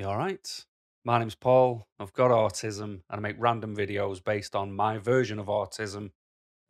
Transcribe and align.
You 0.00 0.08
all 0.08 0.16
right? 0.16 0.64
My 1.04 1.18
name's 1.18 1.34
Paul. 1.34 1.86
I've 1.98 2.14
got 2.14 2.30
autism 2.30 2.84
and 2.84 3.02
I 3.10 3.18
make 3.18 3.36
random 3.38 3.76
videos 3.76 4.24
based 4.24 4.56
on 4.56 4.72
my 4.72 4.96
version 4.96 5.38
of 5.38 5.48
autism 5.48 6.12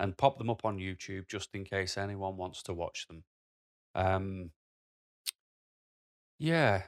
and 0.01 0.17
pop 0.17 0.37
them 0.37 0.51
up 0.51 0.65
on 0.65 0.79
YouTube 0.79 1.29
just 1.29 1.51
in 1.55 1.63
case 1.63 1.97
anyone 1.97 2.37
wants 2.37 2.61
to 2.65 2.75
watch 2.75 3.07
them. 3.07 3.23
Um, 3.95 4.51
yeah, 6.41 6.83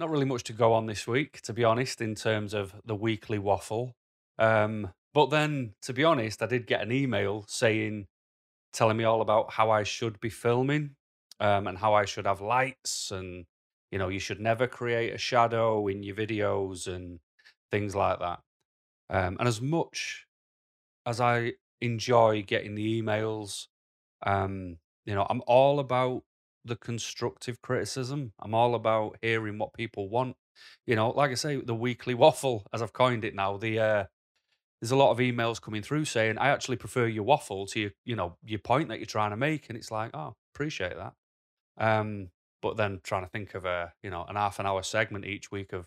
not 0.00 0.10
really 0.10 0.24
much 0.24 0.42
to 0.44 0.52
go 0.52 0.72
on 0.72 0.86
this 0.86 1.06
week, 1.06 1.40
to 1.42 1.52
be 1.52 1.62
honest, 1.62 2.00
in 2.00 2.16
terms 2.16 2.52
of 2.52 2.74
the 2.84 2.96
weekly 2.96 3.38
waffle. 3.38 3.94
Um, 4.36 4.90
but 5.14 5.30
then, 5.30 5.74
to 5.82 5.92
be 5.92 6.02
honest, 6.02 6.42
I 6.42 6.46
did 6.46 6.66
get 6.66 6.82
an 6.82 6.90
email 6.90 7.44
saying, 7.46 8.08
telling 8.72 8.96
me 8.96 9.04
all 9.04 9.20
about 9.20 9.52
how 9.52 9.70
I 9.70 9.84
should 9.84 10.18
be 10.18 10.28
filming 10.28 10.96
um, 11.38 11.68
and 11.68 11.78
how 11.78 11.94
I 11.94 12.04
should 12.04 12.26
have 12.26 12.40
lights 12.40 13.12
and 13.12 13.44
you 13.90 13.98
know 13.98 14.08
you 14.08 14.20
should 14.20 14.40
never 14.40 14.66
create 14.66 15.12
a 15.14 15.18
shadow 15.18 15.86
in 15.88 16.02
your 16.02 16.16
videos 16.16 16.86
and 16.86 17.20
things 17.70 17.94
like 17.94 18.18
that. 18.20 18.40
Um, 19.08 19.36
and 19.38 19.48
as 19.48 19.60
much 19.60 20.26
as 21.06 21.20
I 21.20 21.54
enjoy 21.80 22.42
getting 22.42 22.74
the 22.74 23.02
emails, 23.02 23.66
um, 24.24 24.78
you 25.04 25.14
know, 25.14 25.26
I'm 25.28 25.42
all 25.46 25.80
about 25.80 26.22
the 26.64 26.76
constructive 26.76 27.60
criticism. 27.62 28.32
I'm 28.40 28.54
all 28.54 28.74
about 28.74 29.16
hearing 29.22 29.58
what 29.58 29.72
people 29.72 30.08
want. 30.08 30.36
You 30.86 30.94
know, 30.94 31.10
like 31.10 31.30
I 31.30 31.34
say, 31.34 31.56
the 31.56 31.74
weekly 31.74 32.14
waffle, 32.24 32.66
as 32.72 32.82
I've 32.82 32.92
coined 32.92 33.24
it 33.24 33.34
now, 33.34 33.56
the 33.56 33.78
uh, 33.78 34.04
there's 34.80 34.90
a 34.90 34.96
lot 34.96 35.10
of 35.10 35.18
emails 35.18 35.60
coming 35.60 35.82
through 35.82 36.06
saying, 36.06 36.38
I 36.38 36.48
actually 36.48 36.76
prefer 36.76 37.06
your 37.06 37.24
waffle 37.24 37.66
to 37.68 37.80
your, 37.80 37.90
you 38.04 38.16
know, 38.16 38.36
your 38.44 38.60
point 38.60 38.88
that 38.88 38.98
you're 38.98 39.06
trying 39.06 39.30
to 39.30 39.36
make. 39.36 39.68
And 39.68 39.76
it's 39.76 39.90
like, 39.90 40.10
oh, 40.14 40.34
appreciate 40.54 40.94
that. 40.96 41.12
Um, 41.76 42.28
but 42.62 42.76
then 42.76 43.00
trying 43.02 43.24
to 43.24 43.28
think 43.30 43.54
of 43.54 43.64
a, 43.64 43.92
you 44.02 44.10
know, 44.10 44.24
an 44.28 44.36
half 44.36 44.58
an 44.58 44.66
hour 44.66 44.82
segment 44.82 45.24
each 45.24 45.50
week 45.50 45.72
of 45.72 45.86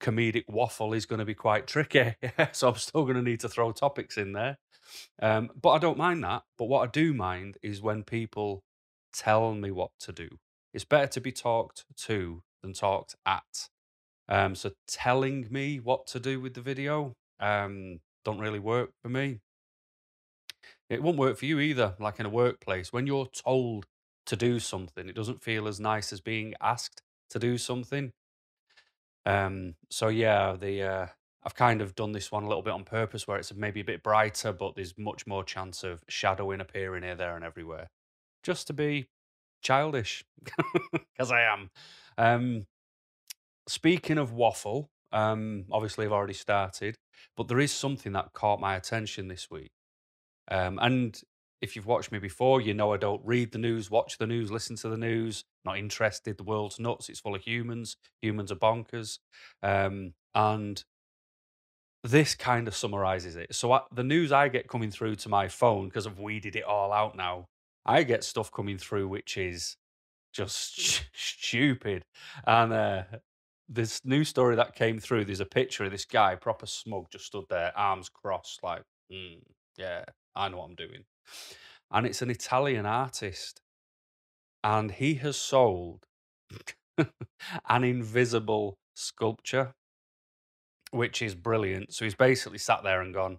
comedic 0.00 0.44
waffle 0.48 0.92
is 0.92 1.06
going 1.06 1.18
to 1.18 1.24
be 1.24 1.34
quite 1.34 1.66
tricky. 1.66 2.14
so 2.52 2.68
I'm 2.68 2.76
still 2.76 3.04
going 3.04 3.16
to 3.16 3.22
need 3.22 3.40
to 3.40 3.48
throw 3.48 3.72
topics 3.72 4.16
in 4.16 4.32
there. 4.32 4.58
Um, 5.20 5.50
but 5.60 5.70
I 5.70 5.78
don't 5.78 5.98
mind 5.98 6.24
that. 6.24 6.42
But 6.58 6.66
what 6.66 6.88
I 6.88 6.90
do 6.90 7.12
mind 7.12 7.58
is 7.62 7.82
when 7.82 8.02
people 8.02 8.62
tell 9.12 9.54
me 9.54 9.70
what 9.70 9.90
to 10.00 10.12
do. 10.12 10.28
It's 10.72 10.84
better 10.84 11.08
to 11.08 11.20
be 11.20 11.32
talked 11.32 11.84
to 12.04 12.42
than 12.62 12.72
talked 12.72 13.16
at. 13.26 13.68
Um, 14.28 14.54
so 14.54 14.72
telling 14.86 15.48
me 15.50 15.78
what 15.78 16.06
to 16.08 16.20
do 16.20 16.40
with 16.40 16.54
the 16.54 16.60
video 16.60 17.16
um, 17.40 18.00
don't 18.24 18.38
really 18.38 18.58
work 18.58 18.90
for 19.02 19.08
me. 19.08 19.40
It 20.88 21.02
won't 21.02 21.16
work 21.16 21.38
for 21.38 21.46
you 21.46 21.58
either. 21.58 21.94
Like 21.98 22.20
in 22.20 22.26
a 22.26 22.30
workplace, 22.30 22.92
when 22.92 23.06
you're 23.06 23.26
told 23.26 23.86
to 24.30 24.36
do 24.36 24.60
something, 24.60 25.08
it 25.08 25.16
doesn't 25.16 25.42
feel 25.42 25.66
as 25.66 25.80
nice 25.80 26.12
as 26.12 26.20
being 26.20 26.54
asked 26.60 27.02
to 27.30 27.40
do 27.40 27.58
something. 27.58 28.12
Um, 29.26 29.74
so 29.90 30.06
yeah, 30.06 30.54
the 30.54 30.82
uh, 30.82 31.06
I've 31.42 31.56
kind 31.56 31.82
of 31.82 31.96
done 31.96 32.12
this 32.12 32.30
one 32.30 32.44
a 32.44 32.48
little 32.48 32.62
bit 32.62 32.72
on 32.72 32.84
purpose, 32.84 33.26
where 33.26 33.38
it's 33.38 33.52
maybe 33.52 33.80
a 33.80 33.84
bit 33.84 34.04
brighter, 34.04 34.52
but 34.52 34.76
there's 34.76 34.94
much 34.96 35.26
more 35.26 35.42
chance 35.42 35.82
of 35.82 36.04
shadowing 36.08 36.60
appearing 36.60 37.02
here, 37.02 37.16
there, 37.16 37.34
and 37.34 37.44
everywhere, 37.44 37.88
just 38.44 38.68
to 38.68 38.72
be 38.72 39.08
childish, 39.62 40.24
because 40.92 41.32
I 41.32 41.40
am. 41.40 41.70
Um, 42.16 42.66
speaking 43.66 44.16
of 44.16 44.32
waffle, 44.32 44.90
um, 45.10 45.64
obviously 45.72 46.06
I've 46.06 46.12
already 46.12 46.34
started, 46.34 46.94
but 47.36 47.48
there 47.48 47.58
is 47.58 47.72
something 47.72 48.12
that 48.12 48.32
caught 48.32 48.60
my 48.60 48.76
attention 48.76 49.26
this 49.26 49.50
week. 49.50 49.72
Um, 50.48 50.78
and 50.80 51.20
if 51.60 51.76
you've 51.76 51.86
watched 51.86 52.12
me 52.12 52.18
before, 52.18 52.60
you 52.60 52.74
know 52.74 52.92
I 52.92 52.96
don't 52.96 53.20
read 53.24 53.52
the 53.52 53.58
news, 53.58 53.90
watch 53.90 54.18
the 54.18 54.26
news, 54.26 54.50
listen 54.50 54.76
to 54.76 54.88
the 54.88 54.96
news. 54.96 55.44
Not 55.64 55.78
interested. 55.78 56.38
The 56.38 56.44
world's 56.44 56.80
nuts. 56.80 57.08
It's 57.08 57.20
full 57.20 57.34
of 57.34 57.42
humans. 57.42 57.96
Humans 58.22 58.50
are 58.50 58.56
bonkers. 58.56 59.18
Um, 59.62 60.14
and 60.34 60.82
this 62.02 62.34
kind 62.34 62.66
of 62.66 62.74
summarizes 62.74 63.36
it. 63.36 63.54
So 63.54 63.72
I, 63.72 63.82
the 63.92 64.04
news 64.04 64.32
I 64.32 64.48
get 64.48 64.68
coming 64.68 64.90
through 64.90 65.16
to 65.16 65.28
my 65.28 65.48
phone 65.48 65.86
because 65.86 66.06
I've 66.06 66.18
weeded 66.18 66.56
it 66.56 66.64
all 66.64 66.92
out 66.92 67.16
now. 67.16 67.46
I 67.84 68.02
get 68.04 68.24
stuff 68.24 68.50
coming 68.50 68.78
through 68.78 69.08
which 69.08 69.36
is 69.36 69.76
just 70.32 71.04
stupid. 71.12 72.04
And 72.46 72.72
uh, 72.72 73.02
this 73.68 74.00
new 74.04 74.24
story 74.24 74.56
that 74.56 74.74
came 74.74 74.98
through, 74.98 75.24
there's 75.26 75.40
a 75.40 75.46
picture 75.46 75.84
of 75.84 75.90
this 75.90 76.04
guy, 76.04 76.34
proper 76.36 76.66
smug, 76.66 77.06
just 77.10 77.26
stood 77.26 77.44
there, 77.50 77.72
arms 77.76 78.08
crossed, 78.08 78.60
like, 78.62 78.82
mm, 79.12 79.40
yeah, 79.76 80.04
I 80.34 80.48
know 80.48 80.58
what 80.58 80.70
I'm 80.70 80.74
doing. 80.74 81.04
And 81.90 82.06
it's 82.06 82.22
an 82.22 82.30
Italian 82.30 82.86
artist. 82.86 83.60
And 84.62 84.92
he 84.92 85.14
has 85.14 85.36
sold 85.36 86.04
an 86.98 87.84
invisible 87.84 88.78
sculpture, 88.94 89.74
which 90.90 91.22
is 91.22 91.34
brilliant. 91.34 91.92
So 91.94 92.04
he's 92.04 92.14
basically 92.14 92.58
sat 92.58 92.82
there 92.82 93.00
and 93.00 93.14
gone, 93.14 93.38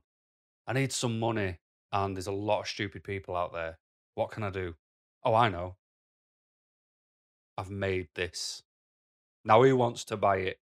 I 0.67 0.73
need 0.73 0.91
some 0.91 1.19
money. 1.19 1.59
And 1.91 2.15
there's 2.15 2.27
a 2.27 2.31
lot 2.31 2.61
of 2.61 2.67
stupid 2.67 3.03
people 3.03 3.35
out 3.35 3.53
there. 3.53 3.77
What 4.15 4.31
can 4.31 4.43
I 4.43 4.49
do? 4.49 4.75
Oh, 5.23 5.35
I 5.35 5.49
know. 5.49 5.75
I've 7.57 7.69
made 7.69 8.07
this. 8.15 8.63
Now 9.43 9.63
who 9.63 9.75
wants 9.75 10.03
to 10.05 10.17
buy 10.17 10.37
it? 10.37 10.59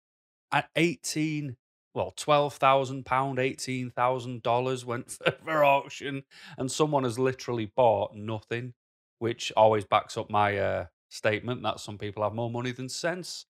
At 0.53 0.69
18, 0.76 1.56
well, 1.97 2.12
twelve 2.15 2.55
thousand 2.55 3.07
pound, 3.07 3.39
eighteen 3.39 3.91
thousand 3.91 4.43
dollars 4.43 4.84
went 4.84 5.11
for, 5.11 5.31
for 5.45 5.65
auction, 5.65 6.25
and 6.59 6.71
someone 6.71 7.05
has 7.05 7.19
literally 7.19 7.73
bought 7.75 8.15
nothing, 8.15 8.75
which 9.19 9.51
always 9.57 9.87
backs 9.87 10.19
up 10.19 10.29
my 10.29 10.59
uh, 10.59 10.87
statement 11.09 11.62
that 11.62 11.81
some 11.81 11.97
people 11.97 12.23
have 12.23 12.34
more 12.34 12.51
money 12.51 12.71
than 12.71 12.91
sense. 12.91 13.47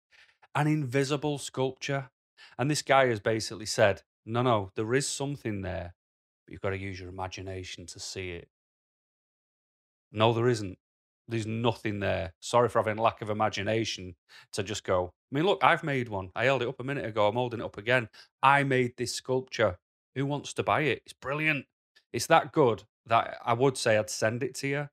An 0.54 0.68
invisible 0.68 1.38
sculpture, 1.38 2.10
and 2.60 2.70
this 2.70 2.82
guy 2.82 3.08
has 3.08 3.22
basically 3.22 3.66
said, 3.66 4.02
"No, 4.26 4.42
no, 4.42 4.72
there 4.76 4.94
is 4.94 5.08
something 5.08 5.62
there, 5.62 5.96
but 6.46 6.52
you've 6.52 6.62
got 6.62 6.72
to 6.72 6.78
use 6.78 7.00
your 7.00 7.10
imagination 7.10 7.86
to 7.88 8.00
see 8.00 8.32
it." 8.32 8.50
No, 10.12 10.34
there 10.34 10.50
isn't. 10.50 10.78
There's 11.30 11.48
nothing 11.48 12.02
there. 12.02 12.34
Sorry 12.42 12.68
for 12.68 12.80
having 12.80 12.98
lack 12.98 13.22
of 13.22 13.30
imagination 13.30 14.16
to 14.52 14.64
just 14.64 14.84
go. 14.84 15.14
I 15.34 15.36
mean, 15.36 15.46
look, 15.48 15.64
I've 15.64 15.84
made 15.84 16.10
one. 16.10 16.30
I 16.36 16.46
held 16.46 16.62
it 16.62 16.68
up 16.68 16.80
a 16.80 16.84
minute 16.84 17.06
ago. 17.06 17.28
I'm 17.28 17.34
holding 17.34 17.60
it 17.60 17.66
up 17.66 17.78
again. 17.78 18.08
I 18.44 18.64
made 18.64 18.98
this 18.98 19.16
sculpture. 19.16 19.80
Who 20.14 20.28
wants 20.28 20.54
to 20.54 20.64
buy 20.64 20.82
it? 20.82 21.02
It's 21.06 21.14
brilliant. 21.14 21.66
It's 22.12 22.28
that 22.28 22.52
good 22.52 22.84
that 23.08 23.38
I 23.44 23.54
would 23.54 23.76
say 23.76 23.98
I'd 23.98 24.12
send 24.12 24.44
it 24.44 24.54
to 24.56 24.68
you, 24.68 24.90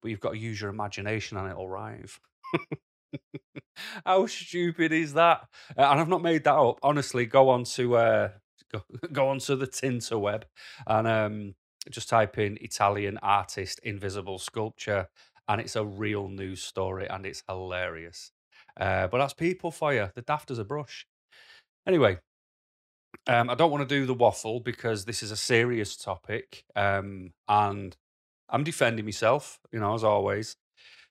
but 0.00 0.10
you've 0.10 0.20
got 0.20 0.32
to 0.32 0.38
use 0.38 0.60
your 0.60 0.70
imagination 0.70 1.36
and 1.36 1.50
it'll 1.50 1.66
arrive. 1.66 2.20
How 4.06 4.26
stupid 4.26 4.92
is 4.92 5.14
that? 5.14 5.48
Uh, 5.76 5.82
and 5.82 6.00
I've 6.00 6.08
not 6.08 6.22
made 6.22 6.44
that 6.44 6.54
up. 6.54 6.78
Honestly, 6.84 7.26
go 7.26 7.48
on 7.48 7.64
to 7.64 7.96
uh, 7.96 8.28
go, 8.70 8.82
go 9.12 9.28
on 9.28 9.40
to 9.40 9.56
the 9.56 9.66
Tinterweb 9.66 10.44
and 10.86 11.08
um, 11.08 11.54
just 11.90 12.08
type 12.08 12.38
in 12.38 12.58
Italian 12.60 13.18
artist 13.22 13.80
invisible 13.82 14.38
sculpture, 14.38 15.08
and 15.48 15.60
it's 15.60 15.74
a 15.74 15.84
real 15.84 16.28
news 16.28 16.62
story, 16.62 17.08
and 17.08 17.26
it's 17.26 17.42
hilarious. 17.48 18.30
Uh, 18.78 19.06
but 19.08 19.18
that's 19.18 19.34
people 19.34 19.70
for 19.70 19.92
you. 19.92 20.10
The 20.14 20.22
daft 20.22 20.50
as 20.50 20.58
a 20.58 20.64
brush. 20.64 21.06
Anyway, 21.86 22.18
um, 23.26 23.50
I 23.50 23.54
don't 23.54 23.70
want 23.70 23.88
to 23.88 23.94
do 23.94 24.06
the 24.06 24.14
waffle 24.14 24.60
because 24.60 25.04
this 25.04 25.22
is 25.22 25.30
a 25.30 25.36
serious 25.36 25.96
topic, 25.96 26.64
um, 26.76 27.32
and 27.48 27.96
I'm 28.48 28.64
defending 28.64 29.04
myself, 29.04 29.60
you 29.72 29.80
know, 29.80 29.94
as 29.94 30.04
always. 30.04 30.56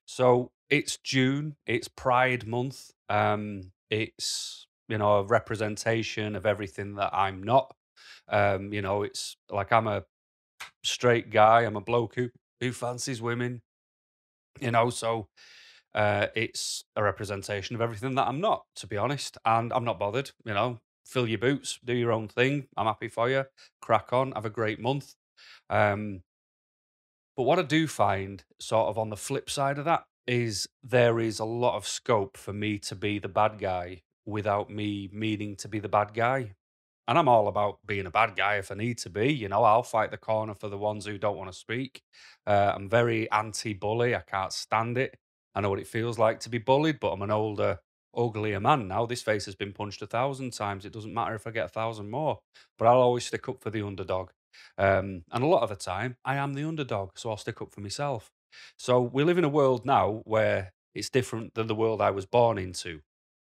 So 0.06 0.52
it's 0.70 0.98
June. 0.98 1.56
It's 1.66 1.88
Pride 1.88 2.48
Month. 2.48 2.92
Um, 3.10 3.72
it's 3.90 4.68
you 4.88 4.98
know 4.98 5.18
a 5.18 5.24
representation 5.24 6.36
of 6.36 6.46
everything 6.46 6.96
that 6.96 7.12
I'm 7.14 7.44
not. 7.44 7.76
Um, 8.28 8.74
you 8.74 8.82
know, 8.82 9.04
it's 9.04 9.38
like 9.50 9.72
I'm 9.72 9.88
a 9.88 10.04
straight 10.84 11.30
guy. 11.30 11.62
I'm 11.62 11.76
a 11.76 11.82
bloke 11.82 12.16
who 12.16 12.30
who 12.60 12.72
fancies 12.72 13.22
women. 13.22 13.62
You 14.60 14.72
know, 14.72 14.90
so 14.90 15.28
uh, 15.96 16.28
it's 16.36 16.84
a 16.96 17.04
representation 17.04 17.76
of 17.76 17.82
everything 17.82 18.16
that 18.16 18.28
I'm 18.28 18.42
not, 18.42 18.64
to 18.78 18.88
be 18.88 18.98
honest. 18.98 19.38
And 19.46 19.74
I'm 19.74 19.86
not 19.86 20.00
bothered. 20.00 20.32
You 20.46 20.54
know, 20.54 20.80
fill 21.06 21.28
your 21.28 21.40
boots, 21.40 21.80
do 21.84 21.94
your 21.94 22.12
own 22.12 22.28
thing. 22.28 22.68
I'm 22.78 22.86
happy 22.86 23.08
for 23.08 23.30
you. 23.30 23.46
Crack 23.82 24.14
on. 24.14 24.34
Have 24.34 24.46
a 24.46 24.50
great 24.50 24.80
month. 24.80 25.16
Um, 25.70 26.22
but 27.36 27.44
what 27.44 27.60
I 27.60 27.64
do 27.64 27.88
find, 27.88 28.44
sort 28.60 28.90
of 28.90 28.98
on 28.98 29.10
the 29.10 29.18
flip 29.18 29.50
side 29.50 29.80
of 29.80 29.86
that, 29.86 30.04
is 30.28 30.68
there 30.84 31.20
is 31.20 31.40
a 31.40 31.46
lot 31.46 31.76
of 31.76 31.88
scope 31.88 32.38
for 32.38 32.54
me 32.54 32.78
to 32.78 32.96
be 32.96 33.18
the 33.18 33.30
bad 33.30 33.58
guy 33.58 34.02
without 34.26 34.70
me 34.70 35.10
meaning 35.12 35.56
to 35.56 35.68
be 35.68 35.80
the 35.80 35.90
bad 35.90 36.14
guy. 36.14 36.52
And 37.08 37.18
I'm 37.18 37.28
all 37.28 37.48
about 37.48 37.80
being 37.88 38.06
a 38.06 38.12
bad 38.12 38.36
guy 38.36 38.58
if 38.58 38.72
I 38.72 38.76
need 38.76 39.00
to 39.00 39.10
be. 39.10 39.34
You 39.34 39.50
know, 39.50 39.64
I'll 39.64 39.82
fight 39.82 40.12
the 40.12 40.18
corner 40.18 40.54
for 40.54 40.70
the 40.70 40.78
ones 40.78 41.08
who 41.08 41.18
don't 41.18 41.38
want 41.38 41.52
to 41.52 41.58
speak. 41.58 42.04
Uh, 42.46 42.74
I'm 42.76 42.88
very 42.88 43.32
anti 43.32 43.74
bully. 43.74 44.16
I 44.16 44.22
can't 44.22 44.54
stand 44.54 45.00
it. 45.00 45.18
I 45.60 45.62
know 45.62 45.70
what 45.70 45.80
it 45.80 45.88
feels 45.88 46.18
like 46.18 46.40
to 46.42 46.50
be 46.50 46.58
bullied, 46.58 47.02
but 47.02 47.12
I'm 47.12 47.22
an 47.22 47.32
older, 47.32 47.80
uglier 48.16 48.62
man 48.62 48.88
now. 48.88 49.06
This 49.06 49.22
face 49.22 49.44
has 49.44 49.56
been 49.56 49.74
punched 49.74 50.02
a 50.02 50.08
thousand 50.08 50.54
times. 50.54 50.86
It 50.86 50.94
doesn't 50.94 51.14
matter 51.14 51.36
if 51.36 51.46
I 51.46 51.52
get 51.52 51.66
a 51.66 51.68
thousand 51.68 52.10
more, 52.10 52.40
but 52.78 52.88
I'll 52.88 53.02
always 53.02 53.26
stick 53.26 53.50
up 53.50 53.62
for 53.62 53.70
the 53.70 53.86
underdog. 53.86 54.30
Um, 54.78 55.26
and 55.34 55.44
a 55.44 55.48
lot 55.48 55.64
of 55.64 55.68
the 55.68 55.76
time, 55.76 56.16
I 56.24 56.38
am 56.38 56.54
the 56.54 56.64
underdog, 56.64 57.18
so 57.18 57.30
I'll 57.30 57.36
stick 57.36 57.62
up 57.62 57.74
for 57.74 57.82
myself. 57.82 58.32
So 58.78 59.02
we 59.02 59.26
live 59.26 59.38
in 59.38 59.44
a 59.44 59.50
world 59.50 59.86
now 59.86 60.22
where 60.24 60.72
it's 60.96 61.10
different 61.10 61.56
than 61.56 61.68
the 61.68 61.76
world 61.76 62.02
I 62.02 62.12
was 62.12 62.26
born 62.26 62.58
into. 62.58 63.02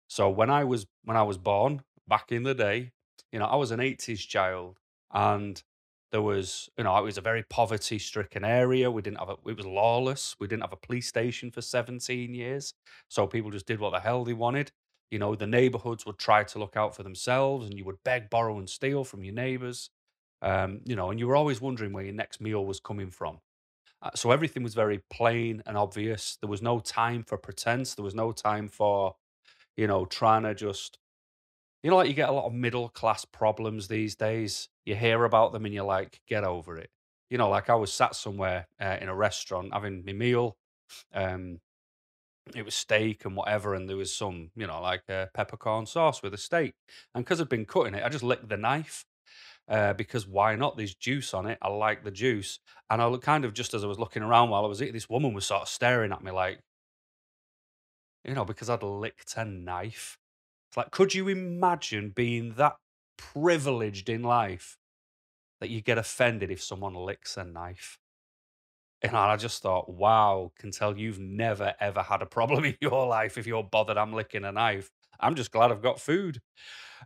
So 0.07 0.29
when 0.29 0.51
I 0.51 0.65
was 0.65 0.85
when 1.03 1.17
I 1.17 1.23
was 1.23 1.39
born 1.39 1.81
back 2.07 2.31
in 2.31 2.43
the 2.43 2.53
day, 2.53 2.91
you 3.31 3.39
know, 3.39 3.45
I 3.45 3.55
was 3.55 3.71
an 3.71 3.79
80s 3.79 4.27
child 4.27 4.77
and 5.11 5.63
there 6.13 6.21
was, 6.21 6.69
you 6.77 6.85
know, 6.85 6.97
it 6.97 7.03
was 7.03 7.17
a 7.17 7.21
very 7.21 7.43
poverty 7.43 7.99
stricken 7.99 8.45
area. 8.45 8.91
We 8.91 9.01
didn't 9.01 9.19
have 9.19 9.31
a, 9.31 9.37
it 9.49 9.57
was 9.57 9.65
lawless. 9.65 10.37
We 10.39 10.47
didn't 10.47 10.63
have 10.63 10.73
a 10.73 10.77
police 10.77 11.09
station 11.09 11.51
for 11.51 11.61
17 11.63 12.35
years. 12.35 12.75
So 13.09 13.27
people 13.27 13.51
just 13.51 13.67
did 13.67 13.81
what 13.81 13.91
the 13.93 13.99
hell 14.01 14.23
they 14.23 14.33
wanted. 14.33 14.71
You 15.11 15.19
know, 15.19 15.35
the 15.35 15.47
neighborhoods 15.47 16.05
would 16.05 16.19
try 16.19 16.45
to 16.45 16.59
look 16.59 16.77
out 16.77 16.95
for 16.95 17.03
themselves 17.03 17.67
and 17.67 17.77
you 17.77 17.85
would 17.85 17.97
beg, 18.05 18.29
borrow, 18.29 18.59
and 18.59 18.69
steal 18.69 19.03
from 19.03 19.25
your 19.25 19.35
neighbors. 19.35 19.89
Um, 20.43 20.81
you 20.85 20.95
know, 20.95 21.11
and 21.11 21.19
you 21.19 21.27
were 21.27 21.35
always 21.35 21.61
wondering 21.61 21.93
where 21.93 22.05
your 22.05 22.15
next 22.15 22.41
meal 22.41 22.65
was 22.65 22.79
coming 22.79 23.11
from. 23.11 23.39
Uh, 24.01 24.11
so 24.15 24.31
everything 24.31 24.63
was 24.63 24.75
very 24.75 25.01
plain 25.11 25.63
and 25.65 25.77
obvious. 25.77 26.37
There 26.41 26.49
was 26.49 26.61
no 26.61 26.79
time 26.79 27.23
for 27.23 27.37
pretense. 27.37 27.95
There 27.95 28.05
was 28.05 28.15
no 28.15 28.31
time 28.33 28.69
for, 28.69 29.15
you 29.77 29.87
know, 29.87 30.05
trying 30.05 30.43
to 30.43 30.55
just 30.55 30.99
you 31.83 31.89
know, 31.89 31.97
like 31.97 32.07
you 32.07 32.13
get 32.13 32.29
a 32.29 32.33
lot 32.33 32.45
of 32.45 32.53
middle 32.53 32.89
class 32.89 33.25
problems 33.25 33.87
these 33.87 34.15
days. 34.15 34.69
You 34.85 34.95
hear 34.95 35.25
about 35.25 35.51
them 35.51 35.65
and 35.65 35.73
you're 35.73 35.83
like, 35.83 36.21
get 36.27 36.43
over 36.43 36.77
it. 36.77 36.89
You 37.29 37.37
know, 37.37 37.49
like 37.49 37.69
I 37.69 37.75
was 37.75 37.91
sat 37.91 38.15
somewhere 38.15 38.67
uh, 38.81 38.97
in 39.01 39.09
a 39.09 39.15
restaurant 39.15 39.73
having 39.73 40.03
my 40.05 40.13
meal. 40.13 40.57
Um, 41.13 41.59
it 42.55 42.65
was 42.65 42.75
steak 42.75 43.25
and 43.25 43.35
whatever, 43.35 43.73
and 43.73 43.89
there 43.89 43.97
was 43.97 44.13
some, 44.13 44.51
you 44.55 44.67
know, 44.67 44.81
like 44.81 45.03
uh, 45.09 45.27
peppercorn 45.33 45.85
sauce 45.85 46.21
with 46.21 46.33
a 46.33 46.37
steak. 46.37 46.73
And 47.13 47.23
because 47.23 47.39
I'd 47.39 47.49
been 47.49 47.65
cutting 47.65 47.95
it, 47.95 48.03
I 48.03 48.09
just 48.09 48.23
licked 48.23 48.49
the 48.49 48.57
knife 48.57 49.05
uh, 49.67 49.93
because 49.93 50.27
why 50.27 50.55
not? 50.55 50.77
There's 50.77 50.95
juice 50.95 51.33
on 51.33 51.47
it. 51.47 51.57
I 51.61 51.69
like 51.69 52.03
the 52.03 52.11
juice. 52.11 52.59
And 52.89 53.01
I 53.01 53.17
kind 53.17 53.45
of 53.45 53.53
just 53.53 53.73
as 53.73 53.83
I 53.83 53.87
was 53.87 53.99
looking 53.99 54.23
around 54.23 54.49
while 54.49 54.65
I 54.65 54.67
was 54.67 54.81
eating, 54.81 54.93
this 54.93 55.09
woman 55.09 55.33
was 55.33 55.45
sort 55.45 55.63
of 55.63 55.69
staring 55.69 56.11
at 56.11 56.23
me 56.23 56.31
like, 56.31 56.59
you 58.25 58.33
know, 58.33 58.45
because 58.45 58.69
I'd 58.69 58.83
licked 58.83 59.35
a 59.37 59.45
knife. 59.45 60.17
It's 60.73 60.77
like, 60.77 60.89
could 60.89 61.13
you 61.13 61.27
imagine 61.27 62.09
being 62.09 62.53
that 62.55 62.77
privileged 63.15 64.09
in 64.09 64.23
life 64.23 64.79
that 65.61 65.69
you 65.69 65.81
get 65.81 65.99
offended 65.99 66.49
if 66.49 66.63
someone 66.63 66.95
licks 66.95 67.37
a 67.37 67.43
knife? 67.43 67.99
And 69.03 69.15
I 69.15 69.35
just 69.35 69.61
thought, 69.61 69.87
wow, 69.87 70.51
can 70.57 70.71
tell 70.71 70.97
you've 70.97 71.19
never 71.19 71.75
ever 71.79 72.01
had 72.01 72.23
a 72.23 72.25
problem 72.25 72.65
in 72.65 72.75
your 72.81 73.05
life 73.05 73.37
if 73.37 73.45
you're 73.45 73.61
bothered 73.61 73.97
I'm 73.97 74.13
licking 74.13 74.45
a 74.45 74.51
knife. 74.51 74.89
I'm 75.19 75.35
just 75.35 75.51
glad 75.51 75.69
I've 75.69 75.83
got 75.83 75.99
food. 75.99 76.41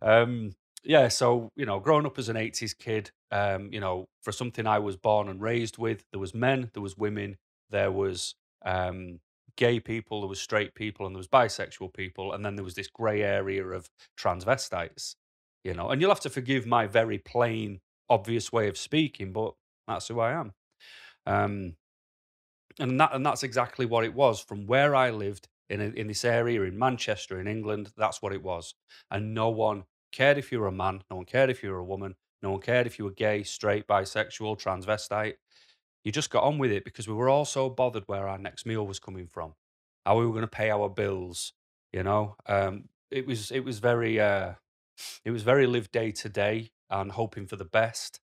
Um, 0.02 0.52
yeah, 0.86 1.10
so 1.10 1.52
you 1.58 1.66
know, 1.66 1.82
growing 1.82 2.06
up 2.06 2.18
as 2.18 2.30
an 2.30 2.38
'80s 2.38 2.74
kid, 2.74 3.12
um, 3.34 3.68
you 3.74 3.82
know, 3.82 4.08
for 4.22 4.32
something 4.32 4.66
I 4.66 4.80
was 4.80 4.96
born 4.96 5.28
and 5.28 5.42
raised 5.42 5.78
with, 5.78 6.06
there 6.14 6.22
was 6.22 6.34
men, 6.34 6.72
there 6.74 6.84
was 6.84 6.96
women, 6.96 7.36
there 7.70 7.92
was 7.92 8.36
um, 8.66 9.20
gay 9.58 9.80
people, 9.80 10.22
there 10.22 10.30
was 10.30 10.40
straight 10.42 10.74
people, 10.76 11.06
and 11.06 11.16
there 11.16 11.20
was 11.20 11.28
bisexual 11.28 11.94
people, 11.94 12.34
and 12.34 12.46
then 12.46 12.56
there 12.56 12.64
was 12.64 12.76
this 12.76 12.88
grey 12.88 13.24
area 13.24 13.66
of 13.66 13.90
transvestites. 14.18 15.16
You 15.64 15.74
know, 15.74 15.90
and 15.90 16.00
you'll 16.00 16.12
have 16.12 16.22
to 16.22 16.30
forgive 16.30 16.66
my 16.66 16.88
very 16.88 17.18
plain, 17.18 17.82
obvious 18.10 18.54
way 18.54 18.70
of 18.70 18.78
speaking, 18.78 19.34
but 19.34 19.54
that's 19.88 20.08
who 20.08 20.20
I 20.20 20.32
am. 20.32 20.54
Um, 21.26 21.76
and 22.80 23.00
that 23.00 23.14
and 23.14 23.26
that's 23.26 23.44
exactly 23.44 23.86
what 23.86 24.06
it 24.06 24.14
was 24.14 24.40
from 24.40 24.68
where 24.68 24.96
I 24.96 25.10
lived 25.10 25.48
in 25.70 25.82
a, 25.82 25.86
in 25.86 26.08
this 26.08 26.24
area 26.24 26.62
in 26.64 26.78
Manchester 26.78 27.40
in 27.40 27.48
England. 27.48 27.92
That's 27.98 28.22
what 28.22 28.34
it 28.34 28.44
was, 28.44 28.76
and 29.12 29.34
no 29.34 29.50
one 29.50 29.84
cared 30.12 30.38
if 30.38 30.52
you 30.52 30.60
were 30.60 30.68
a 30.68 30.72
man, 30.72 31.04
no 31.10 31.18
one 31.18 31.26
cared 31.26 31.50
if 31.50 31.64
you 31.64 31.72
were 31.72 31.80
a 31.80 31.84
woman, 31.84 32.16
no 32.42 32.52
one 32.52 32.62
cared 32.62 32.88
if 32.88 32.98
you 32.98 33.06
were 33.06 33.12
gay, 33.12 33.44
straight, 33.44 33.88
bisexual, 33.88 34.62
transvestite. 34.62 35.36
You 36.08 36.14
just 36.14 36.30
got 36.30 36.46
on 36.46 36.58
with 36.58 36.72
it 36.72 36.86
because 36.86 37.06
we 37.06 37.14
were 37.14 37.28
all 37.28 37.44
so 37.44 37.70
bothered 37.70 38.06
where 38.06 38.30
our 38.30 38.38
next 38.38 38.66
meal 38.66 38.88
was 38.88 38.98
coming 38.98 39.28
from, 39.28 39.56
how 40.06 40.18
we 40.18 40.26
were 40.26 40.32
going 40.32 40.44
to 40.44 40.48
pay 40.48 40.70
our 40.70 40.88
bills. 40.88 41.52
You 41.92 42.02
know, 42.02 42.38
um, 42.46 42.86
it 43.12 43.28
was 43.28 43.52
it 43.52 43.66
was 43.66 43.80
very 43.80 44.18
uh, 44.18 44.54
it 45.26 45.32
was 45.32 45.44
very 45.44 45.68
live 45.68 45.92
day 45.92 46.12
to 46.12 46.30
day 46.30 46.70
and 46.90 47.12
hoping 47.12 47.46
for 47.46 47.58
the 47.58 47.66
best. 47.66 48.22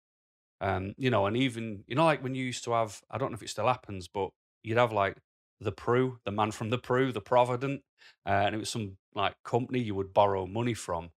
Um, 0.61 0.93
you 0.99 1.09
know, 1.09 1.25
and 1.25 1.39
even 1.39 1.85
you 1.87 1.97
know, 1.97 2.05
like 2.05 2.23
when 2.23 2.35
you 2.35 2.45
used 2.45 2.65
to 2.65 2.73
have, 2.73 3.01
I 3.11 3.17
don't 3.17 3.31
know 3.31 3.37
if 3.37 3.43
it 3.43 3.49
still 3.49 3.67
happens, 3.67 4.09
but 4.09 4.29
you'd 4.63 4.77
have 4.77 4.93
like 4.93 5.17
the 5.59 5.73
Pru, 5.73 6.19
the 6.27 6.33
man 6.33 6.51
from 6.51 6.69
the 6.69 6.79
Pru, 6.79 7.15
the 7.15 7.23
Provident, 7.23 7.81
uh, 8.27 8.43
and 8.45 8.55
it 8.55 8.59
was 8.59 8.69
some 8.69 8.99
like 9.15 9.37
company 9.43 9.79
you 9.81 9.95
would 9.95 10.13
borrow 10.13 10.47
money 10.47 10.75
from. 10.75 11.13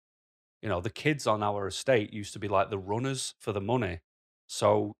You 0.62 0.70
know, 0.70 0.80
the 0.80 0.88
kids 0.88 1.26
on 1.26 1.42
our 1.42 1.66
estate 1.66 2.10
used 2.14 2.32
to 2.32 2.38
be 2.38 2.48
like 2.48 2.70
the 2.70 2.78
runners 2.78 3.34
for 3.38 3.52
the 3.52 3.60
money. 3.60 3.98
So 4.46 4.94